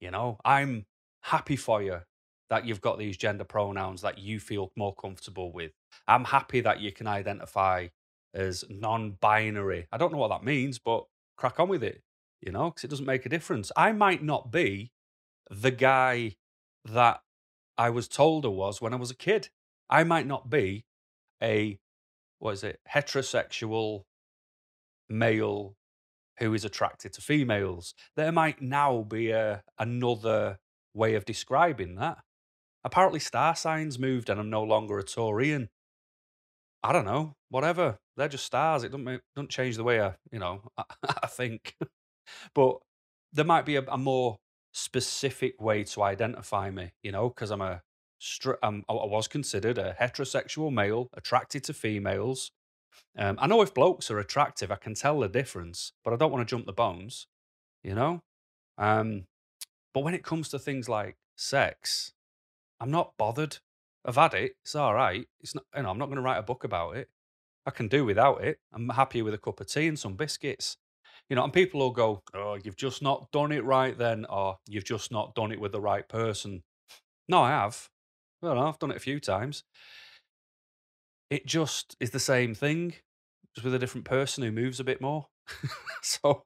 You 0.00 0.10
know, 0.10 0.38
I'm 0.44 0.86
happy 1.22 1.56
for 1.56 1.82
you 1.82 2.00
that 2.48 2.66
you've 2.66 2.80
got 2.80 2.98
these 2.98 3.16
gender 3.16 3.44
pronouns 3.44 4.02
that 4.02 4.18
you 4.18 4.40
feel 4.40 4.72
more 4.76 4.94
comfortable 4.94 5.52
with. 5.52 5.72
I'm 6.08 6.24
happy 6.24 6.60
that 6.62 6.80
you 6.80 6.92
can 6.92 7.06
identify 7.06 7.88
as 8.34 8.64
non 8.68 9.12
binary. 9.20 9.86
I 9.92 9.98
don't 9.98 10.12
know 10.12 10.18
what 10.18 10.28
that 10.28 10.44
means, 10.44 10.78
but 10.78 11.04
crack 11.36 11.60
on 11.60 11.68
with 11.68 11.82
it, 11.82 12.02
you 12.40 12.52
know, 12.52 12.70
because 12.70 12.84
it 12.84 12.90
doesn't 12.90 13.06
make 13.06 13.26
a 13.26 13.30
difference. 13.30 13.70
I 13.76 13.92
might 13.92 14.22
not 14.22 14.50
be 14.50 14.90
the 15.50 15.70
guy 15.70 16.36
that 16.84 17.20
I 17.76 17.90
was 17.90 18.08
told 18.08 18.44
I 18.44 18.48
was 18.48 18.80
when 18.80 18.92
I 18.92 18.96
was 18.96 19.10
a 19.10 19.16
kid. 19.16 19.48
I 19.88 20.04
might 20.04 20.26
not 20.26 20.50
be 20.50 20.84
a 21.42 21.78
what 22.38 22.52
is 22.52 22.64
it, 22.64 22.80
heterosexual 22.92 24.04
male 25.08 25.76
who 26.40 26.54
is 26.54 26.64
attracted 26.64 27.12
to 27.14 27.20
females. 27.20 27.94
There 28.16 28.32
might 28.32 28.60
now 28.60 29.02
be 29.02 29.30
a 29.30 29.62
another 29.78 30.58
way 30.94 31.14
of 31.14 31.24
describing 31.24 31.96
that. 31.96 32.18
Apparently 32.82 33.20
star 33.20 33.54
signs 33.54 33.98
moved 33.98 34.30
and 34.30 34.40
I'm 34.40 34.50
no 34.50 34.62
longer 34.62 34.98
a 34.98 35.04
Taurian. 35.04 35.68
I 36.82 36.92
don't 36.92 37.04
know, 37.04 37.34
whatever. 37.50 37.98
They're 38.16 38.28
just 38.28 38.46
stars. 38.46 38.84
It 38.84 38.92
doesn't 38.92 39.22
doesn't 39.34 39.50
change 39.50 39.76
the 39.76 39.84
way 39.84 40.00
I, 40.00 40.14
you 40.32 40.38
know, 40.38 40.62
I, 40.78 40.84
I 41.22 41.26
think. 41.26 41.76
but 42.54 42.78
there 43.32 43.44
might 43.44 43.66
be 43.66 43.76
a, 43.76 43.82
a 43.82 43.98
more 43.98 44.38
specific 44.72 45.60
way 45.60 45.84
to 45.84 46.02
identify 46.02 46.70
me, 46.70 46.92
you 47.02 47.12
know, 47.12 47.28
because 47.28 47.50
I'm 47.50 47.60
a 47.60 47.82
I'm, 48.62 48.84
I 48.88 48.92
was 48.92 49.28
considered 49.28 49.78
a 49.78 49.96
heterosexual 49.98 50.72
male 50.72 51.08
attracted 51.14 51.64
to 51.64 51.72
females. 51.72 52.50
Um, 53.16 53.38
I 53.40 53.46
know 53.46 53.62
if 53.62 53.74
blokes 53.74 54.10
are 54.10 54.18
attractive, 54.18 54.70
I 54.70 54.76
can 54.76 54.94
tell 54.94 55.20
the 55.20 55.28
difference, 55.28 55.92
but 56.04 56.12
I 56.12 56.16
don't 56.16 56.32
want 56.32 56.46
to 56.46 56.50
jump 56.50 56.66
the 56.66 56.72
bones, 56.72 57.26
you 57.82 57.94
know. 57.94 58.22
Um, 58.78 59.26
but 59.94 60.04
when 60.04 60.14
it 60.14 60.24
comes 60.24 60.48
to 60.50 60.58
things 60.58 60.88
like 60.88 61.16
sex, 61.36 62.12
I'm 62.80 62.90
not 62.90 63.16
bothered. 63.18 63.58
I've 64.04 64.16
had 64.16 64.34
it. 64.34 64.56
It's 64.64 64.74
all 64.74 64.94
right. 64.94 65.26
It's 65.40 65.54
not. 65.54 65.64
You 65.76 65.82
know, 65.82 65.90
I'm 65.90 65.98
not 65.98 66.06
going 66.06 66.16
to 66.16 66.22
write 66.22 66.38
a 66.38 66.42
book 66.42 66.64
about 66.64 66.96
it. 66.96 67.10
I 67.66 67.70
can 67.70 67.88
do 67.88 68.04
without 68.04 68.42
it. 68.42 68.58
I'm 68.72 68.88
happy 68.88 69.22
with 69.22 69.34
a 69.34 69.38
cup 69.38 69.60
of 69.60 69.66
tea 69.66 69.86
and 69.88 69.98
some 69.98 70.14
biscuits. 70.14 70.78
You 71.28 71.36
know, 71.36 71.44
and 71.44 71.52
people 71.52 71.80
will 71.80 71.90
go, 71.90 72.22
"Oh, 72.34 72.54
you've 72.62 72.76
just 72.76 73.02
not 73.02 73.30
done 73.32 73.52
it 73.52 73.64
right 73.64 73.96
then," 73.96 74.24
or 74.26 74.58
"You've 74.66 74.84
just 74.84 75.12
not 75.12 75.34
done 75.34 75.52
it 75.52 75.60
with 75.60 75.72
the 75.72 75.80
right 75.80 76.08
person." 76.08 76.62
No, 77.28 77.42
I 77.42 77.50
have. 77.50 77.90
Well, 78.42 78.58
I've 78.58 78.78
done 78.78 78.90
it 78.90 78.96
a 78.96 79.00
few 79.00 79.20
times. 79.20 79.64
It 81.30 81.46
just 81.46 81.96
is 82.00 82.10
the 82.10 82.20
same 82.20 82.54
thing, 82.54 82.94
just 83.54 83.64
with 83.64 83.74
a 83.74 83.78
different 83.78 84.04
person 84.04 84.42
who 84.42 84.50
moves 84.50 84.80
a 84.80 84.84
bit 84.84 85.00
more. 85.00 85.28
so 86.02 86.44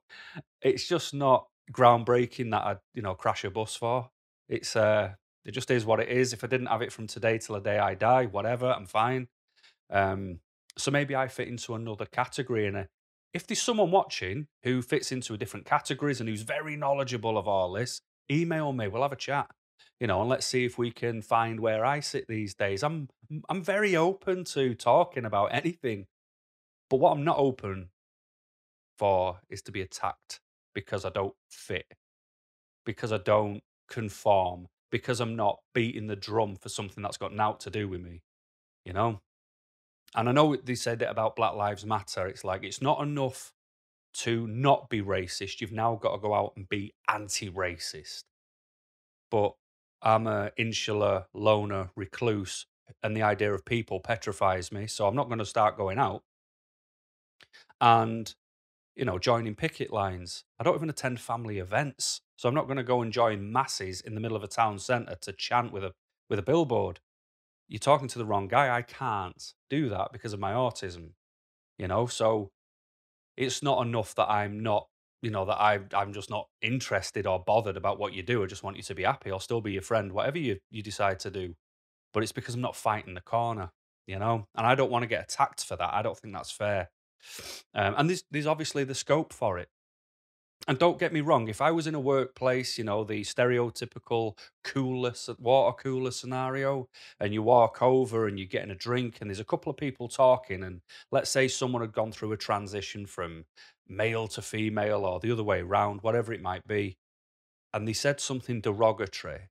it's 0.61 0.87
just 0.87 1.13
not 1.13 1.47
groundbreaking 1.71 2.51
that 2.51 2.63
I'd, 2.63 2.77
you 2.93 3.01
know, 3.01 3.15
crash 3.15 3.43
a 3.43 3.49
bus 3.49 3.75
for. 3.75 4.09
It's 4.47 4.75
uh 4.75 5.13
it 5.43 5.51
just 5.51 5.71
is 5.71 5.85
what 5.85 5.99
it 5.99 6.09
is. 6.09 6.33
If 6.33 6.43
I 6.43 6.47
didn't 6.47 6.67
have 6.67 6.81
it 6.81 6.91
from 6.91 7.07
today 7.07 7.37
till 7.37 7.55
the 7.55 7.61
day 7.61 7.77
I 7.77 7.93
die, 7.93 8.25
whatever, 8.25 8.71
I'm 8.71 8.87
fine. 8.87 9.27
Um, 9.91 10.39
so 10.77 10.91
maybe 10.91 11.15
I 11.15 11.27
fit 11.27 11.47
into 11.47 11.75
another 11.75 12.05
category. 12.05 12.67
And 12.67 12.87
if 13.33 13.45
there's 13.45 13.61
someone 13.61 13.91
watching 13.91 14.47
who 14.63 14.81
fits 14.81 15.11
into 15.11 15.33
a 15.33 15.37
different 15.37 15.65
categories 15.65 16.19
and 16.19 16.27
who's 16.27 16.41
very 16.41 16.75
knowledgeable 16.75 17.37
of 17.37 17.47
all 17.47 17.71
this, 17.73 18.01
email 18.31 18.73
me. 18.73 18.87
We'll 18.87 19.03
have 19.03 19.11
a 19.11 19.17
chat, 19.17 19.47
you 19.99 20.07
know, 20.07 20.21
and 20.21 20.29
let's 20.29 20.45
see 20.45 20.65
if 20.65 20.77
we 20.77 20.91
can 20.91 21.21
find 21.21 21.59
where 21.59 21.85
I 21.85 21.99
sit 21.99 22.27
these 22.27 22.53
days. 22.53 22.83
I'm 22.83 23.09
I'm 23.49 23.63
very 23.63 23.95
open 23.95 24.43
to 24.45 24.75
talking 24.75 25.25
about 25.25 25.53
anything, 25.53 26.07
but 26.89 26.97
what 26.97 27.11
I'm 27.11 27.23
not 27.23 27.37
open 27.37 27.89
for 28.97 29.39
is 29.49 29.61
to 29.63 29.71
be 29.71 29.81
attacked 29.81 30.39
because 30.73 31.05
I 31.05 31.09
don't 31.09 31.35
fit, 31.49 31.85
because 32.85 33.11
I 33.11 33.17
don't 33.17 33.61
conform, 33.89 34.67
because 34.91 35.19
I'm 35.19 35.35
not 35.35 35.59
beating 35.73 36.07
the 36.07 36.15
drum 36.15 36.55
for 36.55 36.69
something 36.69 37.01
that's 37.01 37.17
got 37.17 37.33
naught 37.33 37.59
to 37.61 37.69
do 37.69 37.87
with 37.87 38.01
me, 38.01 38.21
you 38.85 38.93
know? 38.93 39.21
And 40.15 40.29
I 40.29 40.31
know 40.31 40.55
they 40.55 40.75
said 40.75 41.01
it 41.01 41.09
about 41.09 41.35
Black 41.35 41.55
Lives 41.55 41.85
Matter. 41.85 42.27
It's 42.27 42.43
like, 42.43 42.63
it's 42.63 42.81
not 42.81 43.01
enough 43.01 43.53
to 44.15 44.47
not 44.47 44.89
be 44.89 45.01
racist. 45.01 45.59
You've 45.59 45.73
now 45.73 45.95
got 45.95 46.13
to 46.13 46.21
go 46.21 46.33
out 46.33 46.53
and 46.55 46.69
be 46.69 46.93
anti 47.09 47.49
racist. 47.49 48.23
But 49.29 49.55
I'm 50.05 50.27
a 50.27 50.51
insular 50.55 51.25
loner 51.33 51.89
recluse, 51.95 52.67
and 53.03 53.17
the 53.17 53.23
idea 53.23 53.53
of 53.53 53.65
people 53.65 53.99
petrifies 53.99 54.71
me. 54.71 54.87
So 54.87 55.07
I'm 55.07 55.15
not 55.15 55.27
going 55.27 55.39
to 55.39 55.45
start 55.45 55.77
going 55.77 55.97
out 55.97 56.23
and, 57.81 58.33
you 58.95 59.05
know, 59.05 59.19
joining 59.19 59.55
picket 59.55 59.91
lines. 59.91 60.43
I 60.59 60.63
don't 60.63 60.75
even 60.75 60.89
attend 60.89 61.19
family 61.19 61.59
events. 61.59 62.21
So 62.37 62.47
I'm 62.47 62.55
not 62.55 62.67
going 62.67 62.77
to 62.77 62.83
go 62.83 63.01
and 63.01 63.11
join 63.11 63.51
masses 63.51 64.01
in 64.01 64.15
the 64.15 64.21
middle 64.21 64.37
of 64.37 64.43
a 64.43 64.47
town 64.47 64.79
centre 64.79 65.15
to 65.21 65.33
chant 65.33 65.73
with 65.73 65.83
a 65.83 65.93
with 66.29 66.39
a 66.39 66.43
billboard. 66.43 66.99
You're 67.67 67.79
talking 67.79 68.07
to 68.09 68.19
the 68.19 68.25
wrong 68.25 68.47
guy. 68.47 68.75
I 68.75 68.83
can't 68.83 69.53
do 69.69 69.89
that 69.89 70.09
because 70.13 70.33
of 70.33 70.39
my 70.39 70.53
autism. 70.53 71.11
You 71.77 71.87
know, 71.87 72.05
so 72.05 72.51
it's 73.37 73.63
not 73.63 73.85
enough 73.85 74.15
that 74.15 74.29
I'm 74.29 74.61
not, 74.61 74.87
you 75.21 75.31
know, 75.31 75.45
that 75.45 75.59
I 75.59 75.79
I'm 75.93 76.13
just 76.13 76.29
not 76.29 76.47
interested 76.61 77.27
or 77.27 77.43
bothered 77.45 77.77
about 77.77 77.99
what 77.99 78.13
you 78.13 78.23
do. 78.23 78.43
I 78.43 78.47
just 78.47 78.63
want 78.63 78.77
you 78.77 78.83
to 78.83 78.95
be 78.95 79.03
happy. 79.03 79.31
I'll 79.31 79.39
still 79.39 79.61
be 79.61 79.73
your 79.73 79.81
friend, 79.81 80.11
whatever 80.11 80.37
you 80.37 80.59
you 80.71 80.83
decide 80.83 81.19
to 81.21 81.31
do. 81.31 81.55
But 82.13 82.23
it's 82.23 82.31
because 82.31 82.55
I'm 82.55 82.61
not 82.61 82.75
fighting 82.75 83.13
the 83.13 83.21
corner, 83.21 83.71
you 84.07 84.19
know, 84.19 84.47
and 84.55 84.65
I 84.67 84.75
don't 84.75 84.91
want 84.91 85.03
to 85.03 85.07
get 85.07 85.23
attacked 85.23 85.65
for 85.65 85.75
that. 85.75 85.93
I 85.93 86.01
don't 86.01 86.17
think 86.17 86.33
that's 86.33 86.51
fair. 86.51 86.89
Um, 87.73 87.95
and 87.97 88.09
there's 88.09 88.23
there's 88.31 88.47
obviously 88.47 88.83
the 88.83 88.95
scope 88.95 89.33
for 89.33 89.57
it 89.59 89.69
and 90.67 90.79
don't 90.79 90.99
get 90.99 91.13
me 91.13 91.21
wrong, 91.21 91.47
if 91.47 91.61
I 91.61 91.71
was 91.71 91.85
in 91.85 91.93
a 91.93 91.99
workplace, 91.99 92.77
you 92.77 92.83
know, 92.83 93.03
the 93.03 93.21
stereotypical 93.21 94.37
cooler, 94.63 95.13
water 95.39 95.75
cooler 95.77 96.11
scenario, 96.11 96.87
and 97.19 97.33
you 97.33 97.43
walk 97.43 97.81
over 97.81 98.27
and 98.27 98.39
you're 98.39 98.47
getting 98.47 98.71
a 98.71 98.75
drink, 98.75 99.19
and 99.21 99.29
there's 99.29 99.39
a 99.39 99.45
couple 99.45 99.69
of 99.69 99.77
people 99.77 100.07
talking, 100.07 100.63
and 100.63 100.81
let's 101.11 101.29
say 101.29 101.47
someone 101.47 101.81
had 101.81 101.93
gone 101.93 102.11
through 102.11 102.31
a 102.31 102.37
transition 102.37 103.05
from 103.05 103.45
male 103.87 104.27
to 104.29 104.41
female 104.41 105.05
or 105.05 105.19
the 105.19 105.31
other 105.31 105.43
way 105.43 105.61
around, 105.61 106.01
whatever 106.01 106.33
it 106.33 106.41
might 106.41 106.67
be, 106.67 106.97
and 107.73 107.87
they 107.87 107.93
said 107.93 108.19
something 108.19 108.61
derogatory, 108.61 109.49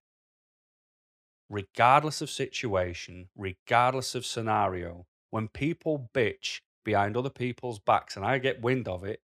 regardless 1.50 2.20
of 2.20 2.30
situation, 2.30 3.28
regardless 3.36 4.14
of 4.14 4.24
scenario, 4.24 5.06
when 5.30 5.48
people 5.48 6.08
bitch 6.14 6.60
behind 6.84 7.16
other 7.16 7.30
people's 7.30 7.78
backs 7.78 8.16
and 8.16 8.24
I 8.24 8.38
get 8.38 8.62
wind 8.62 8.88
of 8.88 9.04
it, 9.04 9.20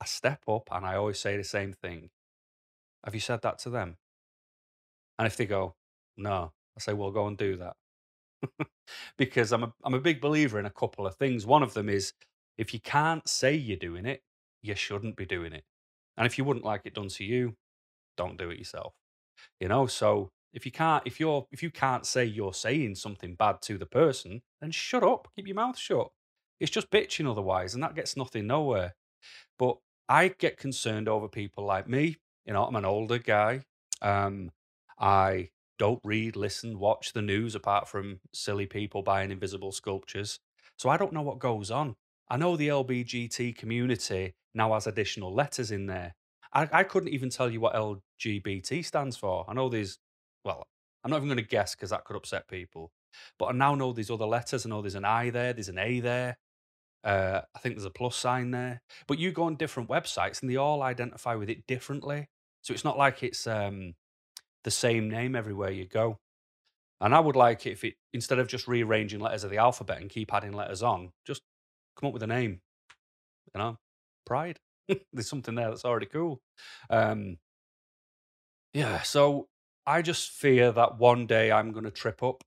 I 0.00 0.06
step 0.06 0.40
up 0.48 0.68
and 0.72 0.84
I 0.84 0.96
always 0.96 1.20
say 1.20 1.36
the 1.36 1.44
same 1.44 1.72
thing. 1.72 2.10
Have 3.04 3.14
you 3.14 3.20
said 3.20 3.42
that 3.42 3.58
to 3.60 3.70
them? 3.70 3.96
And 5.18 5.26
if 5.26 5.36
they 5.36 5.46
go, 5.46 5.74
no, 6.16 6.52
I 6.76 6.80
say, 6.80 6.92
well, 6.92 7.10
go 7.10 7.26
and 7.26 7.36
do 7.36 7.56
that. 7.56 7.76
because 9.16 9.52
I'm 9.52 9.64
a, 9.64 9.72
I'm 9.84 9.94
a 9.94 10.00
big 10.00 10.20
believer 10.20 10.58
in 10.58 10.66
a 10.66 10.70
couple 10.70 11.06
of 11.06 11.14
things. 11.16 11.46
One 11.46 11.62
of 11.62 11.74
them 11.74 11.88
is 11.88 12.12
if 12.58 12.74
you 12.74 12.80
can't 12.80 13.28
say 13.28 13.54
you're 13.54 13.76
doing 13.76 14.06
it, 14.06 14.22
you 14.62 14.74
shouldn't 14.74 15.16
be 15.16 15.26
doing 15.26 15.52
it. 15.52 15.64
And 16.16 16.26
if 16.26 16.38
you 16.38 16.44
wouldn't 16.44 16.64
like 16.64 16.82
it 16.84 16.94
done 16.94 17.08
to 17.08 17.24
you, 17.24 17.54
don't 18.16 18.38
do 18.38 18.50
it 18.50 18.58
yourself. 18.58 18.92
You 19.60 19.68
know, 19.68 19.86
so 19.86 20.30
if 20.52 20.66
you 20.66 20.72
can't 20.72 21.02
if 21.06 21.18
you're 21.18 21.46
if 21.50 21.62
you 21.62 21.70
can't 21.70 22.06
say 22.06 22.24
you're 22.24 22.54
saying 22.54 22.96
something 22.96 23.34
bad 23.34 23.62
to 23.62 23.78
the 23.78 23.86
person, 23.86 24.42
then 24.60 24.70
shut 24.70 25.02
up, 25.02 25.28
keep 25.34 25.46
your 25.46 25.56
mouth 25.56 25.78
shut. 25.78 26.10
It's 26.60 26.70
just 26.70 26.90
bitching 26.90 27.30
otherwise, 27.30 27.74
and 27.74 27.82
that 27.82 27.94
gets 27.94 28.16
nothing 28.16 28.46
nowhere. 28.46 28.94
But 29.58 29.78
I 30.08 30.28
get 30.28 30.58
concerned 30.58 31.08
over 31.08 31.28
people 31.28 31.64
like 31.64 31.88
me. 31.88 32.18
You 32.44 32.52
know, 32.52 32.64
I'm 32.64 32.76
an 32.76 32.84
older 32.84 33.18
guy. 33.18 33.62
Um, 34.00 34.50
I 34.98 35.48
don't 35.78 36.00
read, 36.04 36.36
listen, 36.36 36.78
watch 36.78 37.12
the 37.12 37.22
news 37.22 37.54
apart 37.54 37.88
from 37.88 38.20
silly 38.32 38.66
people 38.66 39.02
buying 39.02 39.30
invisible 39.30 39.72
sculptures. 39.72 40.38
So 40.76 40.88
I 40.88 40.96
don't 40.96 41.12
know 41.12 41.22
what 41.22 41.38
goes 41.38 41.70
on. 41.70 41.96
I 42.28 42.36
know 42.36 42.56
the 42.56 42.68
LBGT 42.68 43.56
community 43.56 44.34
now 44.54 44.72
has 44.74 44.86
additional 44.86 45.34
letters 45.34 45.70
in 45.70 45.86
there. 45.86 46.14
I, 46.52 46.68
I 46.72 46.84
couldn't 46.84 47.10
even 47.10 47.30
tell 47.30 47.50
you 47.50 47.60
what 47.60 47.74
LGBT 47.74 48.84
stands 48.84 49.16
for. 49.16 49.44
I 49.48 49.54
know 49.54 49.68
there's, 49.68 49.98
well, 50.44 50.66
I'm 51.04 51.10
not 51.10 51.18
even 51.18 51.28
going 51.28 51.38
to 51.38 51.42
guess 51.42 51.74
because 51.74 51.90
that 51.90 52.04
could 52.04 52.16
upset 52.16 52.48
people. 52.48 52.90
But 53.38 53.46
I 53.46 53.52
now 53.52 53.74
know 53.74 53.92
there's 53.92 54.10
other 54.10 54.26
letters. 54.26 54.64
I 54.64 54.68
know 54.68 54.82
there's 54.82 54.94
an 54.94 55.04
I 55.04 55.30
there, 55.30 55.52
there's 55.52 55.68
an 55.68 55.78
A 55.78 56.00
there. 56.00 56.36
Uh, 57.04 57.40
I 57.54 57.58
think 57.58 57.74
there's 57.74 57.84
a 57.84 57.90
plus 57.90 58.16
sign 58.16 58.52
there. 58.52 58.80
But 59.08 59.18
you 59.18 59.32
go 59.32 59.44
on 59.44 59.56
different 59.56 59.88
websites 59.88 60.40
and 60.40 60.50
they 60.50 60.56
all 60.56 60.82
identify 60.82 61.34
with 61.34 61.50
it 61.50 61.66
differently. 61.66 62.28
So 62.62 62.72
it's 62.72 62.84
not 62.84 62.96
like 62.98 63.22
it's 63.22 63.46
um, 63.46 63.94
the 64.62 64.70
same 64.70 65.10
name 65.10 65.34
everywhere 65.34 65.70
you 65.70 65.86
go. 65.86 66.18
And 67.00 67.14
I 67.14 67.18
would 67.18 67.34
like 67.34 67.66
if 67.66 67.82
it, 67.82 67.94
instead 68.12 68.38
of 68.38 68.46
just 68.46 68.68
rearranging 68.68 69.18
letters 69.18 69.42
of 69.42 69.50
the 69.50 69.56
alphabet 69.58 70.00
and 70.00 70.08
keep 70.08 70.32
adding 70.32 70.52
letters 70.52 70.84
on, 70.84 71.10
just 71.26 71.42
come 71.96 72.06
up 72.06 72.12
with 72.12 72.22
a 72.22 72.28
name. 72.28 72.60
You 73.52 73.58
know, 73.58 73.78
Pride. 74.24 74.58
there's 75.12 75.28
something 75.28 75.54
there 75.54 75.68
that's 75.68 75.84
already 75.84 76.06
cool. 76.06 76.40
Um, 76.90 77.38
yeah. 78.72 79.02
So 79.02 79.48
I 79.86 80.02
just 80.02 80.30
fear 80.30 80.72
that 80.72 80.98
one 80.98 81.26
day 81.26 81.52
I'm 81.52 81.72
going 81.72 81.84
to 81.84 81.90
trip 81.90 82.22
up 82.22 82.44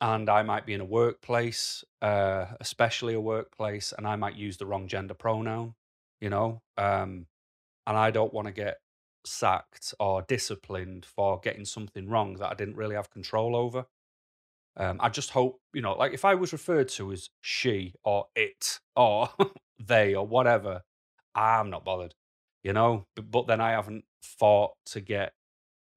and 0.00 0.28
I 0.28 0.42
might 0.42 0.66
be 0.66 0.74
in 0.74 0.80
a 0.80 0.84
workplace, 0.84 1.84
uh, 2.02 2.46
especially 2.60 3.14
a 3.14 3.20
workplace, 3.20 3.94
and 3.96 4.06
I 4.06 4.16
might 4.16 4.36
use 4.36 4.58
the 4.58 4.66
wrong 4.66 4.88
gender 4.88 5.14
pronoun, 5.14 5.74
you 6.20 6.28
know, 6.28 6.60
um, 6.76 7.26
and 7.86 7.96
I 7.96 8.10
don't 8.10 8.34
want 8.34 8.46
to 8.46 8.52
get 8.52 8.78
sacked 9.24 9.94
or 9.98 10.22
disciplined 10.22 11.06
for 11.06 11.40
getting 11.40 11.64
something 11.64 12.08
wrong 12.08 12.34
that 12.34 12.50
I 12.50 12.54
didn't 12.54 12.76
really 12.76 12.94
have 12.94 13.10
control 13.10 13.56
over. 13.56 13.86
Um, 14.76 14.98
I 15.00 15.08
just 15.08 15.30
hope, 15.30 15.60
you 15.72 15.80
know, 15.80 15.94
like 15.94 16.12
if 16.12 16.24
I 16.24 16.34
was 16.34 16.52
referred 16.52 16.88
to 16.90 17.10
as 17.12 17.30
she 17.40 17.94
or 18.04 18.26
it 18.36 18.80
or 18.94 19.30
they 19.82 20.14
or 20.14 20.26
whatever, 20.26 20.82
I'm 21.36 21.70
not 21.70 21.84
bothered, 21.84 22.14
you 22.64 22.72
know, 22.72 23.06
but, 23.16 23.30
but 23.30 23.46
then 23.48 23.60
I 23.60 23.72
haven't 23.72 24.04
fought 24.22 24.74
to 24.86 25.00
get 25.00 25.34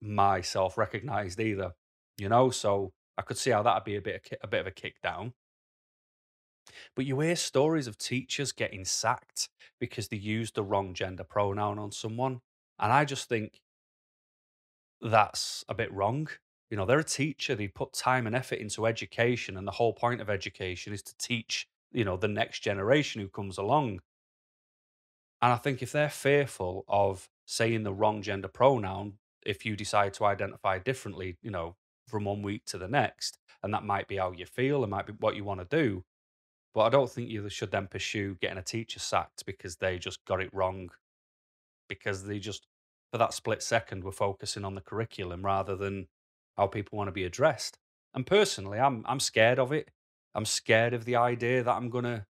myself 0.02 0.78
recognized 0.78 1.40
either. 1.40 1.74
you 2.18 2.30
know. 2.30 2.50
So 2.52 2.92
I 3.18 3.24
could 3.24 3.38
see 3.38 3.52
how 3.52 3.64
that'd 3.64 3.84
be 3.86 3.96
a 3.96 4.02
bit 4.02 4.28
of 4.32 4.40
a 4.44 4.48
bit 4.48 4.62
of 4.62 4.68
a 4.68 4.72
kick 4.72 5.02
down. 5.02 5.34
But 6.96 7.06
you 7.06 7.20
hear 7.20 7.36
stories 7.36 7.88
of 7.88 7.98
teachers 7.98 8.52
getting 8.52 8.86
sacked 8.86 9.50
because 9.80 10.08
they 10.10 10.18
used 10.18 10.56
the 10.56 10.64
wrong 10.64 10.94
gender 10.94 11.24
pronoun 11.24 11.80
on 11.80 11.92
someone, 11.92 12.42
and 12.80 12.92
I 12.94 13.06
just 13.06 13.28
think 13.30 13.60
that's 15.02 15.64
a 15.70 15.74
bit 15.74 15.92
wrong. 15.94 16.28
You 16.70 16.78
know, 16.78 16.86
they're 16.86 17.00
a 17.00 17.04
teacher, 17.04 17.56
they 17.56 17.68
put 17.68 17.94
time 17.94 18.28
and 18.28 18.36
effort 18.36 18.60
into 18.60 18.86
education, 18.86 19.58
and 19.58 19.68
the 19.68 19.72
whole 19.72 19.94
point 19.94 20.22
of 20.22 20.30
education 20.30 20.94
is 20.94 21.02
to 21.04 21.16
teach, 21.18 21.68
you 21.92 22.06
know, 22.06 22.18
the 22.18 22.28
next 22.28 22.60
generation 22.60 23.22
who 23.22 23.30
comes 23.30 23.58
along. 23.58 24.02
And 25.42 25.54
I 25.54 25.56
think 25.56 25.82
if 25.82 25.92
they're 25.92 26.10
fearful 26.10 26.86
of 26.88 27.30
saying 27.46 27.84
the 27.84 27.94
wrong 27.94 28.22
gender 28.22 28.48
pronoun, 28.48 29.14
if 29.46 29.66
you 29.66 29.76
decide 29.76 30.14
to 30.16 30.26
identify 30.26 30.80
differently, 30.80 31.38
you 31.42 31.52
know, 31.52 31.76
from 32.08 32.26
one 32.26 32.42
week 32.42 32.66
to 32.66 32.78
the 32.78 32.88
next, 32.88 33.38
and 33.64 33.74
that 33.74 33.84
might 33.84 34.08
be 34.08 34.18
how 34.18 34.32
you 34.32 34.46
feel, 34.46 34.84
it 34.84 34.88
might 34.88 35.08
be 35.08 35.14
what 35.14 35.36
you 35.36 35.44
want 35.44 35.62
to 35.62 35.78
do. 35.78 36.04
But 36.74 36.82
I 36.82 36.90
don't 36.90 37.10
think 37.10 37.30
you 37.30 37.50
should 37.50 37.72
then 37.72 37.88
pursue 37.88 38.38
getting 38.42 38.58
a 38.58 38.64
teacher 38.64 39.00
sacked 39.00 39.46
because 39.46 39.78
they 39.78 39.98
just 39.98 40.24
got 40.26 40.42
it 40.42 40.54
wrong 40.54 40.90
because 41.88 42.26
they 42.26 42.40
just 42.40 42.68
for 43.12 43.18
that 43.18 43.34
split 43.34 43.64
second 43.64 44.04
were 44.04 44.12
focusing 44.12 44.64
on 44.64 44.76
the 44.76 44.82
curriculum 44.82 45.44
rather 45.44 45.76
than 45.76 46.08
how 46.58 46.68
people 46.68 46.98
want 46.98 47.08
to 47.08 47.12
be 47.12 47.24
addressed. 47.24 47.78
And 48.14 48.26
personally, 48.26 48.80
I'm 48.80 49.04
I'm 49.08 49.20
scared 49.20 49.60
of 49.60 49.72
it. 49.72 49.90
I'm 50.36 50.46
scared 50.46 50.94
of 50.94 51.06
the 51.06 51.16
idea 51.16 51.64
that 51.64 51.76
I'm 51.76 51.90
gonna 51.90 52.28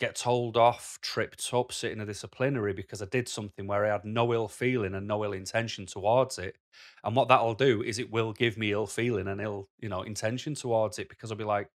get 0.00 0.16
told 0.16 0.56
off, 0.56 0.98
tripped 1.02 1.48
up, 1.52 1.72
sit 1.72 1.92
in 1.92 2.00
a 2.00 2.06
disciplinary 2.06 2.72
because 2.72 3.02
I 3.02 3.06
did 3.06 3.28
something 3.28 3.66
where 3.68 3.84
I 3.84 3.90
had 3.90 4.04
no 4.04 4.32
ill 4.32 4.48
feeling 4.48 4.94
and 4.94 5.06
no 5.06 5.24
ill 5.24 5.32
intention 5.32 5.86
towards 5.86 6.38
it. 6.38 6.56
And 7.04 7.14
what 7.14 7.28
that'll 7.28 7.54
do 7.54 7.82
is 7.82 7.98
it 7.98 8.10
will 8.10 8.32
give 8.32 8.58
me 8.58 8.72
ill 8.72 8.86
feeling 8.86 9.28
and 9.28 9.40
ill, 9.40 9.68
you 9.78 9.90
know, 9.90 10.02
intention 10.02 10.54
towards 10.54 10.98
it 10.98 11.08
because 11.10 11.30
I'll 11.30 11.38
be 11.38 11.44
like, 11.44 11.68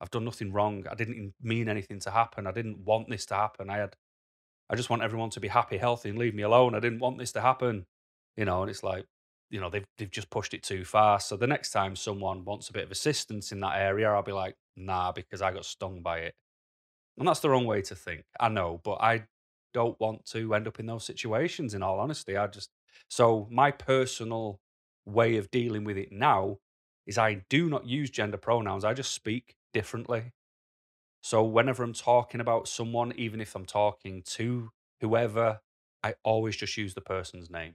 I've 0.00 0.10
done 0.10 0.24
nothing 0.24 0.52
wrong. 0.52 0.86
I 0.90 0.94
didn't 0.94 1.34
mean 1.42 1.68
anything 1.68 2.00
to 2.00 2.10
happen. 2.10 2.46
I 2.46 2.52
didn't 2.52 2.80
want 2.80 3.08
this 3.10 3.26
to 3.26 3.34
happen. 3.34 3.70
I 3.70 3.78
had 3.78 3.96
I 4.70 4.76
just 4.76 4.90
want 4.90 5.02
everyone 5.02 5.30
to 5.30 5.40
be 5.40 5.48
happy, 5.48 5.78
healthy, 5.78 6.08
and 6.10 6.18
leave 6.18 6.34
me 6.34 6.42
alone. 6.42 6.74
I 6.74 6.80
didn't 6.80 6.98
want 7.00 7.18
this 7.18 7.32
to 7.32 7.40
happen, 7.40 7.86
you 8.36 8.44
know. 8.44 8.62
And 8.62 8.70
it's 8.70 8.82
like, 8.82 9.06
you 9.50 9.60
know, 9.60 9.70
they've 9.70 9.86
they've 9.98 10.10
just 10.10 10.30
pushed 10.30 10.54
it 10.54 10.62
too 10.62 10.84
far. 10.84 11.20
So 11.20 11.36
the 11.36 11.46
next 11.46 11.70
time 11.70 11.96
someone 11.96 12.44
wants 12.44 12.68
a 12.68 12.72
bit 12.72 12.84
of 12.84 12.90
assistance 12.90 13.52
in 13.52 13.60
that 13.60 13.78
area, 13.78 14.10
I'll 14.10 14.22
be 14.22 14.32
like, 14.32 14.56
nah, 14.76 15.12
because 15.12 15.42
I 15.42 15.52
got 15.52 15.64
stung 15.64 16.02
by 16.02 16.18
it. 16.20 16.34
And 17.18 17.26
that's 17.26 17.40
the 17.40 17.50
wrong 17.50 17.66
way 17.66 17.82
to 17.82 17.94
think. 17.94 18.24
I 18.38 18.48
know, 18.48 18.80
but 18.84 19.00
I 19.00 19.24
don't 19.72 19.98
want 20.00 20.24
to 20.26 20.54
end 20.54 20.66
up 20.66 20.80
in 20.80 20.86
those 20.86 21.04
situations. 21.04 21.74
In 21.74 21.82
all 21.82 22.00
honesty, 22.00 22.36
I 22.36 22.46
just 22.46 22.70
so 23.08 23.46
my 23.50 23.70
personal 23.70 24.60
way 25.04 25.36
of 25.36 25.50
dealing 25.50 25.84
with 25.84 25.96
it 25.96 26.12
now 26.12 26.58
is 27.06 27.18
I 27.18 27.44
do 27.48 27.68
not 27.68 27.86
use 27.86 28.10
gender 28.10 28.36
pronouns. 28.36 28.84
I 28.84 28.94
just 28.94 29.12
speak 29.12 29.54
differently. 29.72 30.32
So 31.22 31.42
whenever 31.44 31.82
I'm 31.82 31.92
talking 31.92 32.40
about 32.40 32.68
someone, 32.68 33.12
even 33.16 33.40
if 33.40 33.54
I'm 33.54 33.66
talking 33.66 34.22
to 34.26 34.70
whoever, 35.00 35.60
I 36.02 36.14
always 36.22 36.56
just 36.56 36.76
use 36.76 36.94
the 36.94 37.00
person's 37.00 37.50
name. 37.50 37.74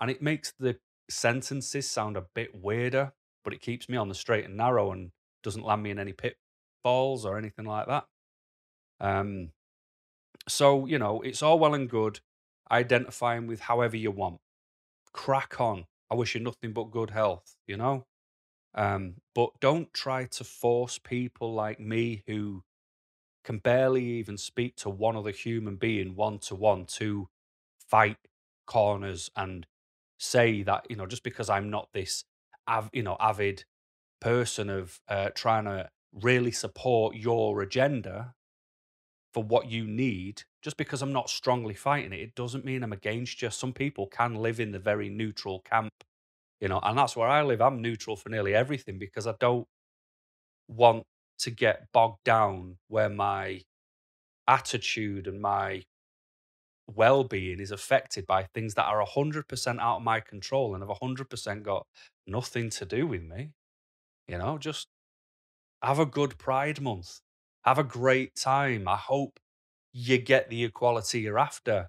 And 0.00 0.10
it 0.10 0.22
makes 0.22 0.52
the 0.58 0.78
sentences 1.08 1.90
sound 1.90 2.16
a 2.16 2.26
bit 2.34 2.54
weirder, 2.54 3.12
but 3.44 3.52
it 3.52 3.60
keeps 3.60 3.88
me 3.88 3.96
on 3.96 4.08
the 4.08 4.14
straight 4.14 4.46
and 4.46 4.56
narrow 4.56 4.92
and 4.92 5.10
doesn't 5.42 5.64
land 5.64 5.82
me 5.82 5.90
in 5.90 5.98
any 5.98 6.12
pitfalls 6.12 7.26
or 7.26 7.36
anything 7.36 7.66
like 7.66 7.86
that. 7.86 8.04
Um, 9.00 9.50
so, 10.48 10.86
you 10.86 10.98
know, 10.98 11.20
it's 11.22 11.42
all 11.42 11.58
well 11.58 11.74
and 11.74 11.88
good 11.88 12.20
identifying 12.70 13.46
with 13.46 13.60
however 13.60 13.96
you 13.96 14.10
want. 14.10 14.40
Crack 15.12 15.60
on. 15.60 15.86
I 16.10 16.14
wish 16.16 16.34
you 16.34 16.40
nothing 16.40 16.72
but 16.72 16.90
good 16.90 17.10
health, 17.10 17.56
you 17.66 17.76
know? 17.76 18.06
Um, 18.74 19.14
but 19.34 19.50
don't 19.60 19.92
try 19.94 20.26
to 20.26 20.44
force 20.44 20.98
people 20.98 21.54
like 21.54 21.80
me 21.80 22.22
who 22.26 22.62
can 23.44 23.58
barely 23.58 24.04
even 24.04 24.36
speak 24.36 24.76
to 24.76 24.90
one 24.90 25.16
other 25.16 25.30
human 25.30 25.76
being 25.76 26.14
one 26.14 26.38
to 26.40 26.54
one 26.54 26.84
to 26.86 27.28
fight 27.88 28.18
corners 28.66 29.30
and 29.36 29.66
say 30.18 30.62
that 30.62 30.86
you 30.90 30.96
know 30.96 31.06
just 31.06 31.22
because 31.24 31.48
I'm 31.48 31.70
not 31.70 31.88
this 31.92 32.24
av- 32.68 32.90
you 32.92 33.02
know 33.02 33.16
avid 33.18 33.64
person 34.20 34.70
of 34.70 35.00
uh, 35.08 35.30
trying 35.34 35.64
to 35.64 35.90
really 36.12 36.52
support 36.52 37.16
your 37.16 37.62
agenda 37.62 38.34
for 39.32 39.42
what 39.44 39.70
you 39.70 39.86
need 39.86 40.42
just 40.62 40.76
because 40.76 41.02
I'm 41.02 41.12
not 41.12 41.30
strongly 41.30 41.74
fighting 41.74 42.12
it 42.12 42.20
it 42.20 42.34
doesn't 42.34 42.64
mean 42.64 42.82
I'm 42.82 42.92
against 42.92 43.42
you. 43.42 43.50
Some 43.50 43.72
people 43.72 44.06
can 44.06 44.34
live 44.34 44.60
in 44.60 44.72
the 44.72 44.78
very 44.78 45.08
neutral 45.08 45.60
camp 45.60 45.92
you 46.60 46.68
know 46.68 46.80
and 46.82 46.98
that's 46.98 47.16
where 47.16 47.28
I 47.28 47.42
live. 47.42 47.60
I'm 47.60 47.82
neutral 47.82 48.16
for 48.16 48.28
nearly 48.28 48.54
everything 48.54 48.98
because 48.98 49.26
I 49.26 49.34
don't 49.40 49.66
want 50.68 51.04
to 51.40 51.50
get 51.50 51.86
bogged 51.92 52.22
down 52.24 52.76
where 52.88 53.08
my 53.08 53.62
attitude 54.48 55.26
and 55.26 55.40
my 55.40 55.82
well-being 56.88 57.60
is 57.60 57.70
affected 57.70 58.26
by 58.26 58.44
things 58.54 58.74
that 58.74 58.84
are 58.86 59.04
100% 59.04 59.78
out 59.80 59.98
of 59.98 60.02
my 60.02 60.20
control 60.20 60.74
and 60.74 60.82
have 60.82 60.98
100% 61.00 61.62
got 61.62 61.86
nothing 62.26 62.70
to 62.70 62.84
do 62.84 63.06
with 63.06 63.22
me 63.22 63.50
you 64.28 64.38
know 64.38 64.58
just 64.58 64.88
have 65.82 65.98
a 65.98 66.06
good 66.06 66.38
pride 66.38 66.80
month 66.80 67.20
have 67.64 67.78
a 67.78 67.84
great 67.84 68.34
time 68.34 68.88
i 68.88 68.96
hope 68.96 69.38
you 69.92 70.18
get 70.18 70.48
the 70.50 70.64
equality 70.64 71.20
you're 71.20 71.38
after 71.38 71.88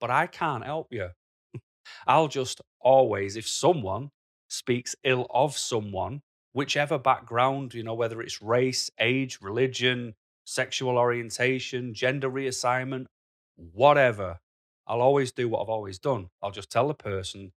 but 0.00 0.10
i 0.10 0.26
can't 0.26 0.64
help 0.64 0.88
you 0.90 1.08
i'll 2.06 2.28
just 2.28 2.60
always 2.80 3.36
if 3.36 3.48
someone 3.48 4.10
speaks 4.48 4.94
ill 5.04 5.26
of 5.30 5.56
someone 5.56 6.20
whichever 6.52 6.98
background 6.98 7.74
you 7.74 7.82
know 7.82 7.94
whether 7.94 8.20
it's 8.20 8.42
race 8.42 8.90
age 9.00 9.38
religion 9.40 10.14
sexual 10.44 10.98
orientation 10.98 11.94
gender 11.94 12.30
reassignment 12.30 13.06
whatever. 13.56 14.38
I'll 14.86 15.00
always 15.00 15.32
do 15.32 15.48
what 15.48 15.62
I've 15.62 15.68
always 15.68 15.98
done. 15.98 16.28
I'll 16.42 16.50
just 16.50 16.70
tell 16.70 16.88
the 16.88 16.94
person, 16.94 17.52